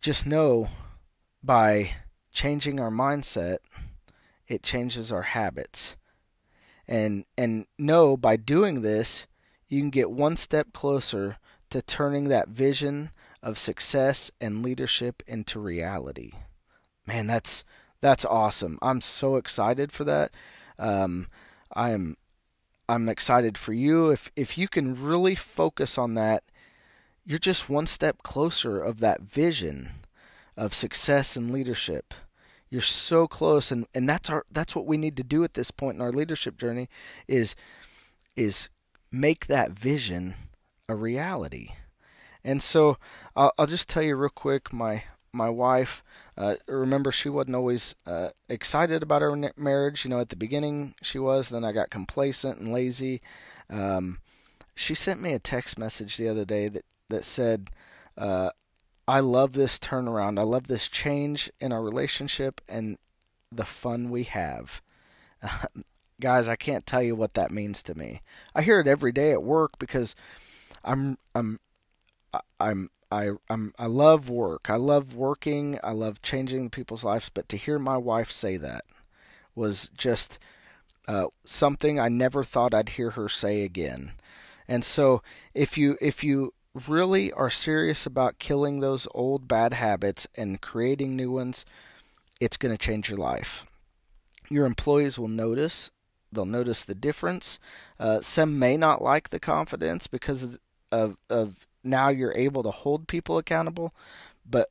just 0.00 0.26
know 0.26 0.68
by 1.42 1.92
changing 2.32 2.78
our 2.80 2.90
mindset, 2.90 3.58
it 4.46 4.62
changes 4.62 5.12
our 5.12 5.22
habits. 5.22 5.96
And 6.86 7.24
and 7.36 7.66
know 7.78 8.16
by 8.16 8.36
doing 8.36 8.80
this, 8.82 9.26
you 9.68 9.80
can 9.80 9.90
get 9.90 10.10
one 10.10 10.36
step 10.36 10.72
closer 10.72 11.36
to 11.70 11.82
turning 11.82 12.28
that 12.28 12.48
vision 12.48 13.10
of 13.42 13.58
success 13.58 14.30
and 14.40 14.62
leadership 14.62 15.22
into 15.26 15.60
reality. 15.60 16.32
Man, 17.06 17.26
that's 17.26 17.64
that's 18.00 18.24
awesome. 18.24 18.78
I'm 18.80 19.00
so 19.00 19.36
excited 19.36 19.92
for 19.92 20.04
that. 20.04 20.32
Um, 20.78 21.28
I'm 21.74 22.16
I'm 22.88 23.08
excited 23.08 23.58
for 23.58 23.72
you. 23.72 24.10
If 24.10 24.30
if 24.34 24.56
you 24.56 24.68
can 24.68 25.02
really 25.02 25.34
focus 25.34 25.98
on 25.98 26.14
that, 26.14 26.44
you're 27.28 27.38
just 27.38 27.68
one 27.68 27.86
step 27.86 28.22
closer 28.22 28.80
of 28.80 29.00
that 29.00 29.20
vision 29.20 29.90
of 30.56 30.72
success 30.72 31.36
and 31.36 31.50
leadership. 31.50 32.14
You're 32.70 32.80
so 32.80 33.28
close, 33.28 33.70
and, 33.70 33.86
and 33.94 34.08
that's 34.08 34.30
our 34.30 34.46
that's 34.50 34.74
what 34.74 34.86
we 34.86 34.96
need 34.96 35.14
to 35.18 35.22
do 35.22 35.44
at 35.44 35.52
this 35.52 35.70
point 35.70 35.96
in 35.96 36.00
our 36.00 36.10
leadership 36.10 36.56
journey 36.56 36.88
is 37.28 37.54
is 38.34 38.70
make 39.12 39.46
that 39.46 39.72
vision 39.72 40.36
a 40.88 40.94
reality. 40.94 41.72
And 42.42 42.62
so 42.62 42.96
I'll, 43.36 43.52
I'll 43.58 43.66
just 43.66 43.90
tell 43.90 44.02
you 44.02 44.16
real 44.16 44.30
quick. 44.30 44.72
My 44.72 45.02
my 45.30 45.50
wife, 45.50 46.02
uh, 46.38 46.54
remember, 46.66 47.12
she 47.12 47.28
wasn't 47.28 47.56
always 47.56 47.94
uh, 48.06 48.30
excited 48.48 49.02
about 49.02 49.20
our 49.20 49.36
marriage. 49.54 50.02
You 50.02 50.10
know, 50.10 50.20
at 50.20 50.30
the 50.30 50.36
beginning 50.36 50.94
she 51.02 51.18
was. 51.18 51.50
Then 51.50 51.62
I 51.62 51.72
got 51.72 51.90
complacent 51.90 52.58
and 52.58 52.72
lazy. 52.72 53.20
Um, 53.68 54.20
she 54.74 54.94
sent 54.94 55.20
me 55.20 55.34
a 55.34 55.38
text 55.38 55.78
message 55.78 56.16
the 56.16 56.28
other 56.28 56.46
day 56.46 56.68
that 56.68 56.86
that 57.08 57.24
said, 57.24 57.70
uh, 58.16 58.50
"I 59.06 59.20
love 59.20 59.52
this 59.52 59.78
turnaround. 59.78 60.38
I 60.38 60.44
love 60.44 60.66
this 60.66 60.88
change 60.88 61.50
in 61.60 61.72
our 61.72 61.82
relationship 61.82 62.60
and 62.68 62.98
the 63.50 63.64
fun 63.64 64.10
we 64.10 64.24
have." 64.24 64.82
guys, 66.20 66.48
I 66.48 66.56
can't 66.56 66.86
tell 66.86 67.02
you 67.02 67.14
what 67.14 67.34
that 67.34 67.50
means 67.50 67.82
to 67.84 67.94
me. 67.94 68.22
I 68.54 68.62
hear 68.62 68.80
it 68.80 68.88
every 68.88 69.12
day 69.12 69.32
at 69.32 69.42
work 69.42 69.78
because 69.78 70.14
I'm 70.84 71.18
I'm 71.34 71.60
I'm 72.58 72.90
I 73.10 73.30
I'm 73.48 73.72
I 73.78 73.86
love 73.86 74.28
work. 74.28 74.68
I 74.68 74.76
love 74.76 75.14
working. 75.14 75.78
I 75.82 75.92
love 75.92 76.22
changing 76.22 76.70
people's 76.70 77.04
lives. 77.04 77.30
But 77.32 77.48
to 77.50 77.56
hear 77.56 77.78
my 77.78 77.96
wife 77.96 78.30
say 78.30 78.56
that 78.56 78.84
was 79.54 79.90
just 79.96 80.38
uh, 81.06 81.28
something 81.44 81.98
I 81.98 82.08
never 82.08 82.44
thought 82.44 82.74
I'd 82.74 82.90
hear 82.90 83.10
her 83.10 83.28
say 83.28 83.62
again. 83.62 84.12
And 84.66 84.84
so 84.84 85.22
if 85.54 85.78
you 85.78 85.96
if 86.00 86.22
you 86.22 86.52
really 86.86 87.32
are 87.32 87.50
serious 87.50 88.06
about 88.06 88.38
killing 88.38 88.80
those 88.80 89.08
old 89.14 89.48
bad 89.48 89.74
habits 89.74 90.26
and 90.34 90.60
creating 90.60 91.16
new 91.16 91.32
ones, 91.32 91.64
it's 92.40 92.56
going 92.56 92.76
to 92.76 92.78
change 92.78 93.08
your 93.08 93.18
life. 93.18 93.66
Your 94.50 94.66
employees 94.66 95.18
will 95.18 95.28
notice. 95.28 95.90
They'll 96.30 96.44
notice 96.44 96.82
the 96.82 96.94
difference. 96.94 97.58
Uh, 97.98 98.20
some 98.20 98.58
may 98.58 98.76
not 98.76 99.02
like 99.02 99.30
the 99.30 99.40
confidence 99.40 100.06
because 100.06 100.42
of, 100.42 100.58
of, 100.92 101.16
of 101.30 101.66
now 101.82 102.08
you're 102.08 102.36
able 102.36 102.62
to 102.62 102.70
hold 102.70 103.08
people 103.08 103.38
accountable, 103.38 103.94
but 104.48 104.70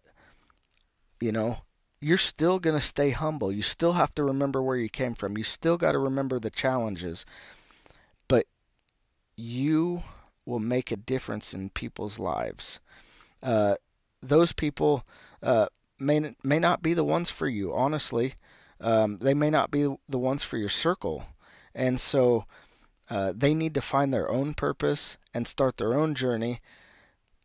you 1.19 1.31
know, 1.31 1.57
you're 1.99 2.17
still 2.17 2.59
going 2.59 2.79
to 2.79 2.85
stay 2.85 3.09
humble. 3.09 3.51
You 3.51 3.63
still 3.63 3.93
have 3.93 4.13
to 4.15 4.23
remember 4.23 4.61
where 4.61 4.77
you 4.77 4.89
came 4.89 5.15
from. 5.15 5.37
You 5.37 5.43
still 5.43 5.77
got 5.77 5.93
to 5.93 5.99
remember 5.99 6.39
the 6.39 6.51
challenges. 6.51 7.25
But 8.27 8.45
you 9.35 10.03
will 10.47 10.59
make 10.59 10.91
a 10.91 10.97
difference 10.97 11.53
in 11.53 11.69
people's 11.69 12.17
lives. 12.17 12.79
Uh, 13.43 13.75
those 14.21 14.53
people 14.53 15.03
uh, 15.43 15.67
may 15.99 16.35
may 16.43 16.57
not 16.57 16.81
be 16.81 16.93
the 16.93 17.03
ones 17.03 17.29
for 17.29 17.47
you. 17.47 17.73
Honestly, 17.73 18.35
um, 18.79 19.19
they 19.19 19.33
may 19.33 19.49
not 19.49 19.69
be 19.69 19.95
the 20.07 20.17
ones 20.17 20.43
for 20.43 20.57
your 20.57 20.69
circle, 20.69 21.25
and 21.75 21.99
so 21.99 22.45
uh, 23.09 23.33
they 23.35 23.53
need 23.53 23.73
to 23.73 23.81
find 23.81 24.13
their 24.13 24.31
own 24.31 24.53
purpose 24.53 25.17
and 25.33 25.47
start 25.47 25.77
their 25.77 25.93
own 25.93 26.15
journey. 26.15 26.61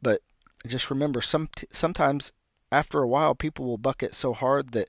But 0.01 0.21
just 0.67 0.91
remember, 0.91 1.21
some 1.21 1.49
sometimes 1.73 2.33
after 2.71 3.01
a 3.01 3.09
while, 3.09 3.35
people 3.35 3.67
will 3.67 3.79
bucket 3.79 4.15
so 4.15 4.33
hard 4.33 4.73
that 4.73 4.88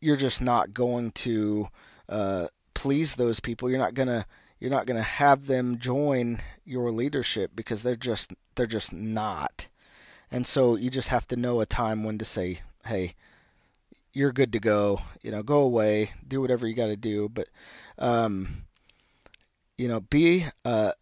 you're 0.00 0.16
just 0.16 0.40
not 0.40 0.74
going 0.74 1.10
to 1.10 1.68
uh, 2.08 2.48
please 2.74 3.16
those 3.16 3.40
people. 3.40 3.68
You're 3.68 3.78
not 3.78 3.94
gonna 3.94 4.26
you're 4.58 4.70
not 4.70 4.86
gonna 4.86 5.02
have 5.02 5.46
them 5.46 5.78
join 5.78 6.40
your 6.64 6.90
leadership 6.90 7.52
because 7.54 7.82
they're 7.82 7.96
just 7.96 8.32
they're 8.54 8.66
just 8.66 8.92
not. 8.92 9.68
And 10.30 10.46
so 10.46 10.76
you 10.76 10.90
just 10.90 11.08
have 11.08 11.26
to 11.28 11.36
know 11.36 11.60
a 11.60 11.66
time 11.66 12.04
when 12.04 12.18
to 12.18 12.24
say, 12.24 12.60
"Hey, 12.84 13.14
you're 14.12 14.32
good 14.32 14.52
to 14.52 14.60
go. 14.60 15.00
You 15.22 15.30
know, 15.30 15.42
go 15.42 15.60
away, 15.60 16.12
do 16.26 16.40
whatever 16.40 16.66
you 16.66 16.74
got 16.74 16.86
to 16.86 16.96
do." 16.96 17.28
But 17.28 17.48
um, 17.98 18.64
you 19.76 19.88
know, 19.88 20.00
be 20.00 20.46
uh, 20.64 20.92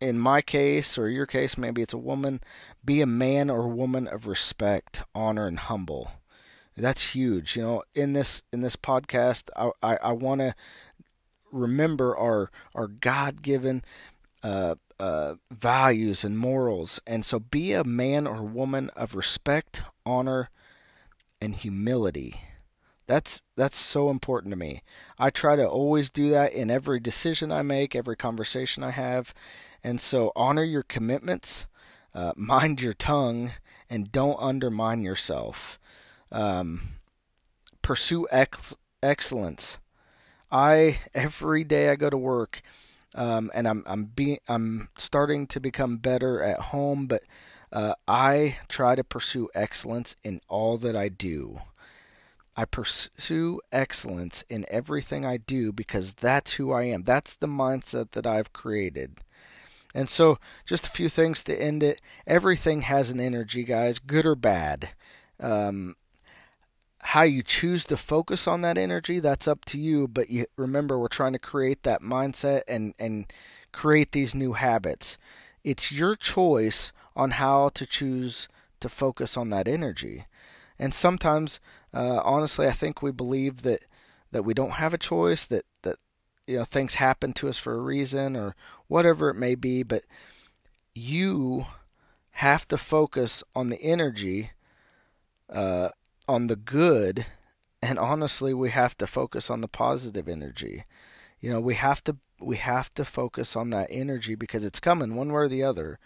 in 0.00 0.18
my 0.18 0.42
case 0.42 0.98
or 0.98 1.08
your 1.08 1.26
case, 1.26 1.58
maybe 1.58 1.82
it's 1.82 1.94
a 1.94 1.98
woman, 1.98 2.40
be 2.84 3.00
a 3.00 3.06
man 3.06 3.50
or 3.50 3.68
woman 3.68 4.06
of 4.08 4.26
respect, 4.26 5.02
honor, 5.14 5.46
and 5.46 5.58
humble. 5.58 6.10
That's 6.76 7.14
huge. 7.14 7.56
You 7.56 7.62
know, 7.62 7.82
in 7.94 8.14
this 8.14 8.42
in 8.52 8.62
this 8.62 8.76
podcast, 8.76 9.50
I 9.56 9.70
I, 9.82 9.96
I 10.02 10.12
want 10.12 10.40
to 10.40 10.54
remember 11.52 12.16
our 12.16 12.50
our 12.74 12.88
God 12.88 13.42
given 13.42 13.84
uh, 14.42 14.74
uh, 14.98 15.34
values 15.50 16.24
and 16.24 16.38
morals, 16.38 17.00
and 17.06 17.24
so 17.24 17.38
be 17.38 17.72
a 17.72 17.84
man 17.84 18.26
or 18.26 18.42
woman 18.42 18.90
of 18.90 19.14
respect, 19.14 19.82
honor, 20.04 20.50
and 21.40 21.54
humility. 21.54 22.40
That's 23.06 23.42
that's 23.56 23.76
so 23.76 24.10
important 24.10 24.52
to 24.52 24.58
me. 24.58 24.82
I 25.18 25.30
try 25.30 25.56
to 25.56 25.68
always 25.68 26.08
do 26.08 26.30
that 26.30 26.52
in 26.52 26.70
every 26.70 27.00
decision 27.00 27.50
I 27.52 27.62
make, 27.62 27.94
every 27.94 28.16
conversation 28.16 28.82
I 28.82 28.90
have, 28.90 29.34
and 29.82 30.00
so 30.00 30.32
honor 30.36 30.64
your 30.64 30.84
commitments, 30.84 31.66
uh, 32.14 32.32
mind 32.36 32.80
your 32.80 32.94
tongue, 32.94 33.52
and 33.90 34.12
don't 34.12 34.38
undermine 34.40 35.02
yourself. 35.02 35.78
Um, 36.30 36.80
pursue 37.82 38.26
ex- 38.30 38.76
excellence. 39.02 39.78
I 40.52 41.00
every 41.14 41.64
day 41.64 41.88
I 41.88 41.96
go 41.96 42.10
to 42.10 42.18
work, 42.18 42.62
um, 43.14 43.50
and 43.54 43.66
I'm 43.66 43.82
I'm 43.86 44.04
being 44.04 44.38
I'm 44.48 44.90
starting 44.96 45.46
to 45.48 45.60
become 45.60 45.96
better 45.96 46.42
at 46.42 46.60
home, 46.60 47.06
but 47.06 47.24
uh, 47.72 47.94
I 48.06 48.58
try 48.68 48.94
to 48.94 49.02
pursue 49.02 49.48
excellence 49.54 50.14
in 50.22 50.40
all 50.48 50.78
that 50.78 50.94
I 50.94 51.08
do. 51.08 51.60
I 52.54 52.66
pursue 52.66 53.60
excellence 53.72 54.44
in 54.50 54.66
everything 54.68 55.24
I 55.24 55.38
do 55.38 55.72
because 55.72 56.12
that's 56.12 56.52
who 56.52 56.70
I 56.70 56.82
am. 56.84 57.02
That's 57.04 57.34
the 57.34 57.46
mindset 57.46 58.10
that 58.10 58.26
I've 58.26 58.52
created. 58.52 59.20
And 59.94 60.08
so, 60.08 60.38
just 60.66 60.86
a 60.86 60.90
few 60.90 61.08
things 61.08 61.42
to 61.44 61.60
end 61.60 61.82
it. 61.82 62.00
Everything 62.26 62.82
has 62.82 63.10
an 63.10 63.20
energy, 63.20 63.64
guys, 63.64 63.98
good 63.98 64.26
or 64.26 64.34
bad. 64.34 64.90
Um, 65.40 65.96
how 67.02 67.22
you 67.22 67.42
choose 67.42 67.84
to 67.84 67.96
focus 67.96 68.46
on 68.46 68.60
that 68.62 68.78
energy, 68.78 69.18
that's 69.18 69.48
up 69.48 69.64
to 69.66 69.78
you. 69.78 70.06
But 70.06 70.30
you, 70.30 70.46
remember, 70.56 70.98
we're 70.98 71.08
trying 71.08 71.32
to 71.32 71.38
create 71.38 71.82
that 71.82 72.00
mindset 72.00 72.62
and, 72.68 72.94
and 72.98 73.26
create 73.72 74.12
these 74.12 74.34
new 74.34 74.52
habits. 74.52 75.18
It's 75.64 75.90
your 75.92 76.14
choice 76.14 76.92
on 77.16 77.32
how 77.32 77.70
to 77.70 77.86
choose 77.86 78.48
to 78.80 78.88
focus 78.88 79.36
on 79.36 79.50
that 79.50 79.68
energy. 79.68 80.26
And 80.78 80.94
sometimes, 80.94 81.60
uh, 81.92 82.20
honestly, 82.24 82.66
I 82.66 82.72
think 82.72 83.02
we 83.02 83.10
believe 83.10 83.62
that, 83.62 83.84
that 84.30 84.44
we 84.44 84.54
don't 84.54 84.72
have 84.72 84.94
a 84.94 84.98
choice, 84.98 85.44
that, 85.46 85.64
that 85.82 85.96
you 86.46 86.58
know 86.58 86.64
things 86.64 86.94
happen 86.94 87.32
to 87.34 87.48
us 87.48 87.58
for 87.58 87.74
a 87.74 87.80
reason 87.80 88.36
or 88.36 88.54
whatever 88.88 89.28
it 89.28 89.34
may 89.34 89.54
be, 89.54 89.82
but 89.82 90.04
you 90.94 91.66
have 92.32 92.66
to 92.68 92.78
focus 92.78 93.44
on 93.54 93.68
the 93.68 93.80
energy, 93.82 94.50
uh, 95.50 95.90
on 96.28 96.46
the 96.46 96.56
good, 96.56 97.26
and 97.80 97.98
honestly, 97.98 98.54
we 98.54 98.70
have 98.70 98.96
to 98.98 99.06
focus 99.06 99.50
on 99.50 99.60
the 99.60 99.68
positive 99.68 100.28
energy. 100.28 100.84
You 101.40 101.50
know, 101.50 101.60
we 101.60 101.74
have 101.74 102.02
to 102.04 102.16
we 102.40 102.56
have 102.56 102.92
to 102.94 103.04
focus 103.04 103.54
on 103.54 103.70
that 103.70 103.88
energy 103.90 104.34
because 104.34 104.64
it's 104.64 104.80
coming 104.80 105.14
one 105.14 105.28
way 105.32 105.42
or 105.42 105.48
the 105.48 105.62
other. 105.62 105.98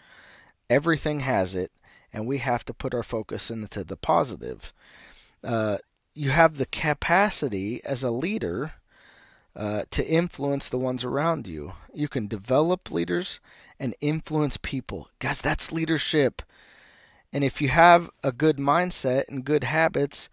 Everything 0.69 1.21
has 1.21 1.55
it, 1.55 1.71
and 2.11 2.27
we 2.27 2.39
have 2.39 2.65
to 2.65 2.73
put 2.73 2.93
our 2.93 3.03
focus 3.03 3.49
into 3.49 3.83
the 3.83 3.97
positive. 3.97 4.73
Uh, 5.43 5.77
you 6.13 6.31
have 6.31 6.57
the 6.57 6.65
capacity 6.65 7.83
as 7.85 8.03
a 8.03 8.11
leader 8.11 8.73
uh, 9.55 9.83
to 9.91 10.05
influence 10.07 10.69
the 10.69 10.77
ones 10.77 11.03
around 11.03 11.47
you. 11.47 11.73
You 11.93 12.07
can 12.07 12.27
develop 12.27 12.91
leaders 12.91 13.39
and 13.79 13.95
influence 14.01 14.57
people. 14.57 15.09
Guys, 15.19 15.41
that's 15.41 15.71
leadership. 15.71 16.41
And 17.33 17.43
if 17.43 17.61
you 17.61 17.69
have 17.69 18.09
a 18.23 18.31
good 18.31 18.57
mindset 18.57 19.27
and 19.29 19.45
good 19.45 19.63
habits, 19.65 20.29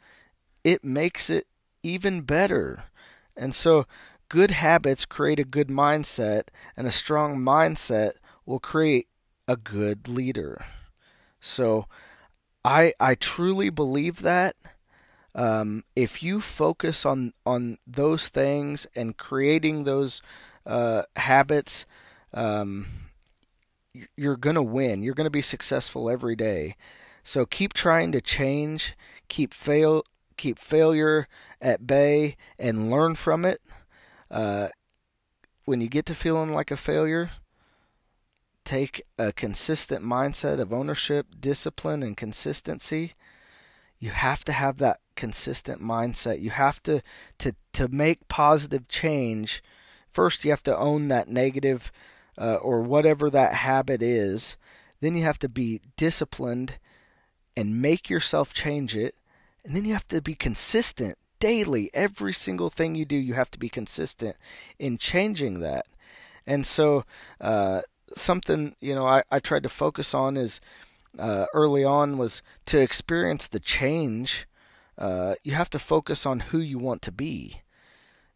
it 0.64 0.85
makes 0.85 1.30
it 1.30 1.46
even 1.83 2.22
better. 2.22 2.85
And 3.37 3.54
so, 3.54 3.87
good 4.28 4.52
habits 4.52 5.04
create 5.04 5.40
a 5.40 5.44
good 5.44 5.68
mindset, 5.68 6.44
and 6.76 6.87
a 6.87 6.92
strong 6.92 7.37
mindset 7.38 8.12
will 8.46 8.61
create 8.61 9.09
a 9.48 9.57
good 9.57 10.09
leader. 10.09 10.64
So, 11.40 11.87
I 12.64 12.94
I 13.00 13.14
truly 13.14 13.70
believe 13.70 14.22
that 14.22 14.57
um, 15.35 15.85
if 15.96 16.22
you 16.22 16.40
focus 16.40 17.04
on 17.04 17.33
on 17.44 17.78
those 17.87 18.28
things 18.28 18.87
and 18.94 19.16
creating 19.16 19.85
those 19.85 20.22
uh, 20.66 21.02
habits, 21.16 21.87
um, 22.33 22.87
you're 24.16 24.37
gonna 24.37 24.62
win. 24.62 25.02
You're 25.02 25.14
gonna 25.14 25.30
be 25.30 25.42
successful 25.42 26.11
every 26.11 26.37
day. 26.37 26.76
So 27.22 27.46
keep 27.46 27.72
trying 27.72 28.12
to 28.12 28.20
change, 28.20 28.96
keep 29.28 29.54
fail, 29.54 30.04
keep 30.37 30.59
failure 30.59 31.26
at 31.61 31.87
bay, 31.87 32.37
and 32.59 32.90
learn 32.90 33.14
from 33.14 33.44
it. 33.44 33.62
Uh, 34.30 34.68
when 35.64 35.80
you 35.80 35.88
get 35.88 36.07
to 36.07 36.14
feeling 36.14 36.52
like 36.52 36.70
a 36.70 36.76
failure, 36.76 37.30
take 38.64 39.02
a 39.18 39.33
consistent 39.33 40.04
mindset 40.04 40.61
of 40.61 40.72
ownership, 40.72 41.26
discipline, 41.40 42.02
and 42.02 42.16
consistency 42.16 43.14
you 44.04 44.11
have 44.11 44.44
to 44.44 44.52
have 44.52 44.76
that 44.78 45.00
consistent 45.16 45.80
mindset. 45.80 46.42
You 46.42 46.50
have 46.50 46.83
to 46.83 47.02
to 47.38 47.54
to 47.72 47.88
make 47.88 48.28
positive 48.28 48.87
change. 48.87 49.62
First, 50.11 50.44
you 50.44 50.50
have 50.50 50.62
to 50.64 50.76
own 50.76 51.09
that 51.09 51.28
negative, 51.28 51.90
uh, 52.38 52.57
or 52.57 52.81
whatever 52.81 53.31
that 53.31 53.55
habit 53.55 54.03
is. 54.03 54.57
Then 55.01 55.16
you 55.16 55.25
have 55.25 55.38
to 55.40 55.49
be 55.49 55.81
disciplined 55.97 56.79
and 57.57 57.81
make 57.81 58.11
yourself 58.11 58.53
change 58.53 58.97
it. 58.97 59.14
And 59.64 59.75
then 59.75 59.85
you 59.85 59.92
have 59.92 60.09
to 60.09 60.20
be 60.20 60.35
consistent 60.35 61.16
daily. 61.38 61.90
Every 61.94 62.33
single 62.33 62.70
thing 62.70 62.94
you 62.94 63.05
do, 63.05 63.16
you 63.16 63.35
have 63.35 63.51
to 63.53 63.59
be 63.59 63.68
consistent 63.68 64.37
in 64.79 64.99
changing 64.99 65.61
that. 65.61 65.87
And 66.47 66.66
so, 66.66 67.05
uh, 67.40 67.83
something 68.14 68.77
you 68.81 68.94
know 68.94 69.07
I, 69.07 69.23
I 69.31 69.38
tried 69.40 69.62
to 69.62 69.68
focus 69.68 70.14
on 70.14 70.37
is 70.37 70.61
uh, 71.18 71.47
early 71.55 71.85
on 71.85 72.18
was 72.18 72.42
to 72.66 72.81
experience 72.81 73.49
the 73.49 73.61
change. 73.61 74.47
Uh, 74.99 75.35
you 75.42 75.53
have 75.53 75.70
to 75.70 75.79
focus 75.79 76.27
on 76.27 76.40
who 76.40 76.59
you 76.59 76.79
want 76.79 77.03
to 77.03 77.12
be. 77.12 77.61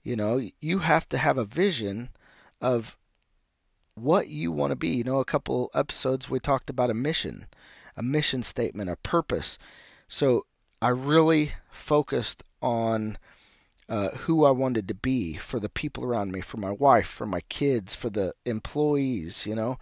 You 0.02 0.16
know, 0.16 0.40
you 0.60 0.80
have 0.80 1.08
to 1.10 1.18
have 1.18 1.38
a 1.38 1.44
vision 1.44 2.10
of 2.60 2.96
what 4.02 4.28
you 4.28 4.52
want 4.52 4.70
to 4.70 4.76
be. 4.76 4.88
You 4.88 5.04
know, 5.04 5.20
a 5.20 5.24
couple 5.24 5.70
episodes 5.74 6.30
we 6.30 6.40
talked 6.40 6.70
about 6.70 6.90
a 6.90 6.94
mission, 6.94 7.46
a 7.96 8.02
mission 8.02 8.42
statement, 8.42 8.90
a 8.90 8.96
purpose. 8.96 9.58
So 10.08 10.46
I 10.80 10.88
really 10.88 11.52
focused 11.70 12.42
on 12.62 13.18
uh, 13.88 14.10
who 14.10 14.44
I 14.44 14.50
wanted 14.50 14.86
to 14.88 14.94
be 14.94 15.34
for 15.34 15.58
the 15.58 15.68
people 15.68 16.04
around 16.04 16.30
me, 16.30 16.40
for 16.40 16.58
my 16.58 16.70
wife, 16.70 17.08
for 17.08 17.26
my 17.26 17.40
kids, 17.48 17.94
for 17.94 18.10
the 18.10 18.34
employees. 18.44 19.46
You 19.46 19.54
know, 19.54 19.78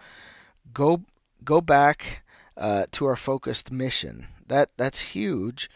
go 0.73 1.03
go 1.45 1.61
back 1.61 2.23
uh, 2.57 2.87
to 2.93 3.07
our 3.07 3.17
focused 3.17 3.71
mission. 3.73 4.29
That 4.47 4.71
that's 4.77 5.01
huge, 5.01 5.69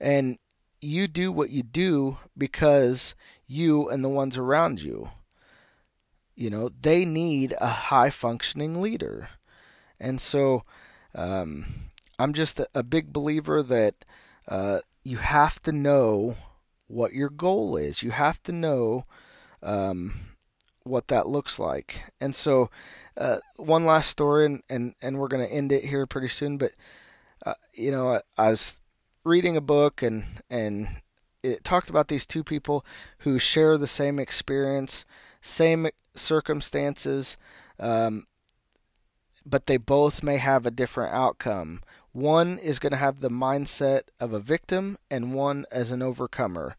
and 0.00 0.38
you 0.80 1.06
do 1.08 1.30
what 1.32 1.50
you 1.50 1.62
do 1.62 2.18
because 2.36 3.14
you 3.46 3.88
and 3.88 4.04
the 4.04 4.08
ones 4.08 4.36
around 4.36 4.82
you. 4.82 5.10
You 6.34 6.50
know 6.50 6.70
they 6.80 7.04
need 7.04 7.54
a 7.60 7.68
high 7.68 8.10
functioning 8.10 8.80
leader, 8.80 9.30
and 10.00 10.20
so 10.20 10.64
um, 11.14 11.66
I'm 12.18 12.32
just 12.32 12.60
a, 12.74 12.82
big 12.82 13.12
believer 13.12 13.62
that 13.62 14.04
uh, 14.48 14.80
you 15.04 15.18
have 15.18 15.62
to 15.62 15.72
know 15.72 16.36
what 16.86 17.12
your 17.12 17.28
goal 17.28 17.76
is. 17.76 18.02
You 18.02 18.12
have 18.12 18.42
to 18.44 18.52
know 18.52 19.06
um, 19.62 20.14
what 20.84 21.08
that 21.08 21.28
looks 21.28 21.58
like. 21.58 22.02
And 22.20 22.34
so, 22.34 22.70
uh, 23.16 23.38
one 23.56 23.84
last 23.84 24.10
story, 24.10 24.46
and, 24.46 24.62
and, 24.68 24.94
and 25.02 25.18
we're 25.18 25.28
going 25.28 25.46
to 25.46 25.52
end 25.52 25.72
it 25.72 25.84
here 25.84 26.06
pretty 26.06 26.28
soon. 26.28 26.58
But, 26.58 26.72
uh, 27.44 27.54
you 27.74 27.90
know, 27.90 28.08
I, 28.08 28.20
I, 28.38 28.50
was 28.50 28.76
reading 29.24 29.56
a 29.56 29.60
book, 29.60 30.02
and, 30.02 30.24
and 30.48 31.00
it 31.42 31.64
talked 31.64 31.90
about 31.90 32.08
these 32.08 32.26
two 32.26 32.44
people 32.44 32.84
who 33.18 33.38
share 33.38 33.76
the 33.76 33.86
same 33.86 34.18
experience, 34.18 35.04
same 35.40 35.88
circumstances, 36.14 37.36
um, 37.78 38.26
but 39.44 39.66
they 39.66 39.76
both 39.76 40.22
may 40.22 40.36
have 40.36 40.66
a 40.66 40.70
different 40.70 41.12
outcome. 41.14 41.82
One 42.12 42.58
is 42.58 42.78
going 42.78 42.92
to 42.92 42.98
have 42.98 43.20
the 43.20 43.30
mindset 43.30 44.02
of 44.20 44.32
a 44.32 44.40
victim, 44.40 44.98
and 45.10 45.34
one 45.34 45.64
as 45.72 45.92
an 45.92 46.02
overcomer. 46.02 46.76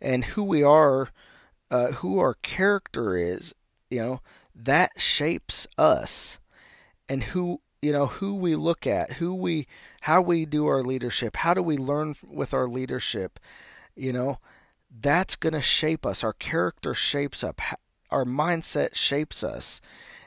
And 0.00 0.24
who 0.26 0.44
we 0.44 0.62
are 0.62 1.08
uh, 1.70 1.92
who 1.92 2.18
our 2.18 2.34
character 2.34 3.16
is, 3.16 3.54
you 3.90 3.98
know, 3.98 4.20
that 4.54 4.92
shapes 4.96 5.66
us 5.76 6.38
and 7.08 7.24
who 7.24 7.60
you 7.82 7.92
know 7.92 8.06
who 8.06 8.34
we 8.34 8.54
look 8.54 8.86
at 8.86 9.14
who 9.14 9.34
we 9.34 9.66
how 10.02 10.20
we 10.22 10.46
do 10.46 10.66
our 10.66 10.82
leadership 10.82 11.36
how 11.36 11.52
do 11.52 11.62
we 11.62 11.76
learn 11.76 12.14
with 12.26 12.54
our 12.54 12.66
leadership 12.66 13.38
you 13.94 14.12
know 14.12 14.38
that's 15.00 15.36
going 15.36 15.52
to 15.52 15.60
shape 15.60 16.06
us 16.06 16.24
our 16.24 16.32
character 16.32 16.94
shapes 16.94 17.44
up 17.44 17.60
our 18.10 18.24
mindset 18.24 18.94
shapes 18.94 19.42
us 19.42 19.80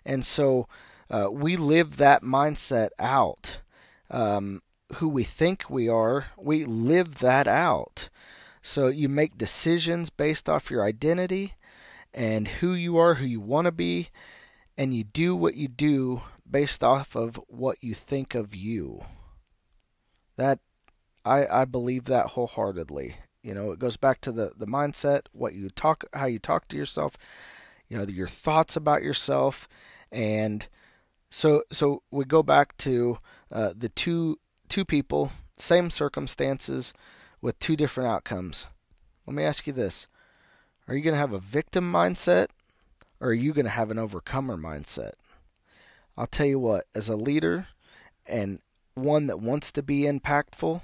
and 0.05 0.25
so 0.25 0.67
uh, 1.09 1.29
we 1.31 1.55
live 1.55 1.97
that 1.97 2.21
mindset 2.21 2.89
out 2.99 3.59
um, 4.09 4.61
who 4.95 5.07
we 5.07 5.23
think 5.23 5.69
we 5.69 5.87
are 5.87 6.27
we 6.37 6.65
live 6.65 7.19
that 7.19 7.47
out 7.47 8.09
so 8.61 8.87
you 8.87 9.07
make 9.07 9.37
decisions 9.37 10.09
based 10.09 10.49
off 10.49 10.69
your 10.69 10.83
identity 10.83 11.53
and 12.13 12.47
who 12.47 12.73
you 12.73 12.97
are, 12.97 13.13
who 13.13 13.25
you 13.25 13.39
want 13.39 13.65
to 13.65 13.71
be, 13.71 14.09
and 14.77 14.93
you 14.93 15.03
do 15.03 15.35
what 15.35 15.55
you 15.55 15.67
do 15.67 16.21
based 16.49 16.83
off 16.83 17.15
of 17.15 17.39
what 17.47 17.77
you 17.81 17.93
think 17.93 18.35
of 18.35 18.55
you. 18.55 19.03
That 20.35 20.59
I 21.23 21.47
I 21.47 21.65
believe 21.65 22.05
that 22.05 22.31
wholeheartedly. 22.31 23.15
You 23.41 23.53
know, 23.53 23.71
it 23.71 23.79
goes 23.79 23.97
back 23.97 24.19
to 24.21 24.31
the 24.31 24.51
the 24.57 24.67
mindset, 24.67 25.21
what 25.31 25.53
you 25.53 25.69
talk 25.69 26.03
how 26.13 26.25
you 26.25 26.39
talk 26.39 26.67
to 26.67 26.75
yourself, 26.75 27.15
you 27.89 27.97
know, 27.97 28.03
your 28.03 28.27
thoughts 28.27 28.75
about 28.75 29.03
yourself 29.03 29.67
and 30.11 30.67
so 31.29 31.63
so 31.71 32.03
we 32.11 32.25
go 32.25 32.41
back 32.41 32.77
to 32.77 33.19
uh, 33.51 33.73
the 33.75 33.89
two 33.89 34.39
two 34.69 34.85
people, 34.85 35.31
same 35.57 35.89
circumstances, 35.89 36.93
with 37.41 37.59
two 37.59 37.75
different 37.75 38.09
outcomes. 38.09 38.65
Let 39.25 39.35
me 39.35 39.43
ask 39.43 39.67
you 39.67 39.73
this 39.73 40.07
Are 40.87 40.95
you 40.95 41.01
going 41.01 41.13
to 41.13 41.19
have 41.19 41.33
a 41.33 41.39
victim 41.39 41.91
mindset 41.91 42.47
or 43.19 43.29
are 43.29 43.33
you 43.33 43.53
going 43.53 43.65
to 43.65 43.71
have 43.71 43.91
an 43.91 43.99
overcomer 43.99 44.57
mindset? 44.57 45.13
I'll 46.17 46.27
tell 46.27 46.47
you 46.47 46.59
what, 46.59 46.85
as 46.95 47.09
a 47.09 47.15
leader 47.15 47.67
and 48.25 48.59
one 48.95 49.27
that 49.27 49.39
wants 49.39 49.71
to 49.73 49.83
be 49.83 50.01
impactful, 50.01 50.81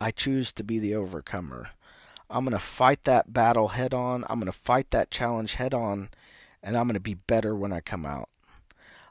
I 0.00 0.10
choose 0.10 0.52
to 0.54 0.64
be 0.64 0.78
the 0.78 0.94
overcomer. 0.94 1.70
I'm 2.34 2.44
going 2.44 2.58
to 2.58 2.58
fight 2.58 3.04
that 3.04 3.32
battle 3.32 3.68
head 3.68 3.94
on. 3.94 4.24
I'm 4.28 4.40
going 4.40 4.50
to 4.50 4.58
fight 4.58 4.90
that 4.90 5.12
challenge 5.12 5.54
head 5.54 5.72
on, 5.72 6.08
and 6.64 6.76
I'm 6.76 6.86
going 6.88 6.94
to 6.94 7.00
be 7.00 7.14
better 7.14 7.54
when 7.54 7.72
I 7.72 7.78
come 7.78 8.04
out. 8.04 8.28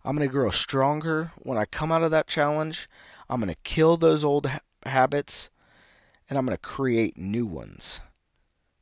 I'm 0.04 0.18
going 0.18 0.28
to 0.28 0.32
grow 0.32 0.50
stronger 0.50 1.32
when 1.38 1.58
I 1.58 1.64
come 1.64 1.90
out 1.90 2.04
of 2.04 2.12
that 2.12 2.28
challenge. 2.28 2.90
I'm 3.30 3.40
going 3.40 3.54
to 3.54 3.62
kill 3.64 3.96
those 3.96 4.26
old 4.26 4.48
ha- 4.48 4.60
habits 4.86 5.50
and 6.30 6.38
I'm 6.38 6.46
going 6.46 6.58
to 6.58 6.62
create 6.62 7.18
new 7.18 7.46
ones 7.46 8.02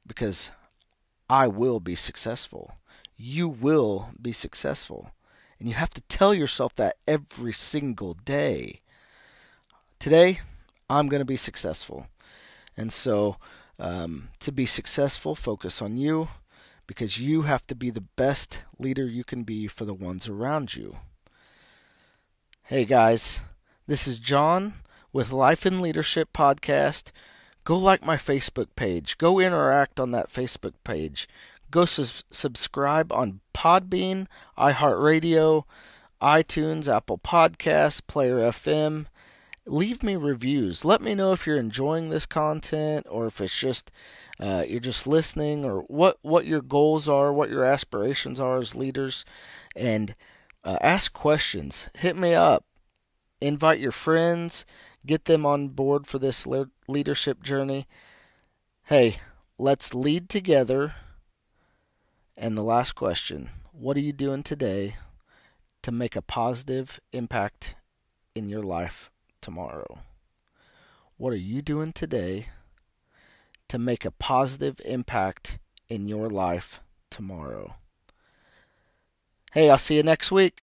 because 0.08 0.50
I 1.30 1.48
will 1.48 1.80
be 1.80 1.94
successful. 1.94 2.78
You 3.18 3.48
will 3.48 4.10
be 4.20 4.32
successful. 4.32 5.12
And 5.60 5.70
you 5.70 5.76
have 5.76 5.92
to 5.92 6.02
tell 6.02 6.34
yourself 6.34 6.76
that 6.78 6.98
every 7.08 7.54
single 7.54 8.16
day. 8.16 8.82
Today, 10.00 10.40
I'm 10.90 11.08
going 11.08 11.22
to 11.22 11.26
be 11.26 11.38
successful. 11.38 12.08
And 12.76 12.92
so, 12.92 13.38
um, 13.82 14.30
to 14.40 14.52
be 14.52 14.66
successful, 14.68 15.34
focus 15.36 15.82
on 15.82 15.98
you, 15.98 16.30
because 16.86 17.20
you 17.20 17.42
have 17.42 17.66
to 17.68 17.76
be 17.76 17.90
the 17.90 18.00
best 18.16 18.62
leader 18.78 19.06
you 19.06 19.24
can 19.24 19.44
be 19.44 19.68
for 19.68 19.86
the 19.86 19.94
ones 19.94 20.30
around 20.30 20.76
you. 20.76 20.98
Hey 22.64 22.86
guys, 22.86 23.42
this 23.88 24.08
is 24.08 24.20
John 24.20 24.76
with 25.12 25.32
Life 25.32 25.66
in 25.66 25.82
Leadership 25.82 26.32
Podcast. 26.32 27.12
Go 27.64 27.78
like 27.78 28.06
my 28.06 28.18
Facebook 28.18 28.68
page. 28.76 29.18
Go 29.18 29.40
interact 29.40 30.00
on 30.00 30.12
that 30.12 30.30
Facebook 30.30 30.74
page. 30.84 31.28
Go 31.72 31.86
su- 31.86 32.24
subscribe 32.30 33.12
on 33.12 33.40
Podbean, 33.54 34.28
iHeartRadio, 34.58 35.64
iTunes, 36.22 36.88
Apple 36.88 37.18
Podcasts, 37.18 38.06
Player 38.06 38.38
FM. 38.38 39.08
Leave 39.68 40.02
me 40.02 40.16
reviews. 40.16 40.84
Let 40.84 41.02
me 41.02 41.14
know 41.14 41.34
if 41.34 41.46
you're 41.46 41.58
enjoying 41.58 42.10
this 42.10 42.26
content 42.26 43.06
or 43.10 43.28
if 43.28 43.40
it's 43.40 43.58
just 43.58 43.92
uh, 44.40 44.66
you're 44.68 44.80
just 44.80 45.06
listening 45.06 45.64
or 45.64 45.82
what 45.82 46.18
what 46.24 46.48
your 46.48 46.62
goals 46.62 47.08
are, 47.08 47.32
what 47.32 47.52
your 47.52 47.64
aspirations 47.64 48.40
are 48.40 48.58
as 48.58 48.74
leaders, 48.74 49.24
and 49.76 50.16
uh, 50.64 50.78
ask 50.82 51.14
questions. 51.14 51.90
Hit 51.96 52.18
me 52.18 52.34
up. 52.34 52.66
Invite 53.40 53.80
your 53.80 53.92
friends. 53.92 54.66
Get 55.06 55.26
them 55.26 55.46
on 55.46 55.70
board 55.70 56.08
for 56.08 56.18
this 56.18 56.48
le- 56.48 56.72
leadership 56.88 57.44
journey. 57.44 57.88
Hey, 58.86 59.18
let's 59.60 59.94
lead 59.94 60.28
together. 60.28 60.96
And 62.36 62.58
the 62.58 62.64
last 62.64 62.94
question 62.94 63.52
What 63.72 63.96
are 63.96 64.02
you 64.02 64.14
doing 64.14 64.42
today 64.42 64.96
to 65.84 65.92
make 65.92 66.16
a 66.16 66.22
positive 66.24 67.00
impact 67.14 67.76
in 68.34 68.50
your 68.50 68.64
life 68.64 69.11
tomorrow? 69.42 70.00
What 71.18 71.34
are 71.34 71.38
you 71.38 71.62
doing 71.62 71.94
today 71.94 72.48
to 73.68 73.78
make 73.78 74.06
a 74.06 74.12
positive 74.12 74.80
impact 74.86 75.60
in 75.90 76.08
your 76.08 76.30
life 76.30 76.80
tomorrow? 77.10 77.76
Hey, 79.52 79.70
I'll 79.70 79.78
see 79.78 79.98
you 79.98 80.04
next 80.04 80.32
week. 80.32 80.62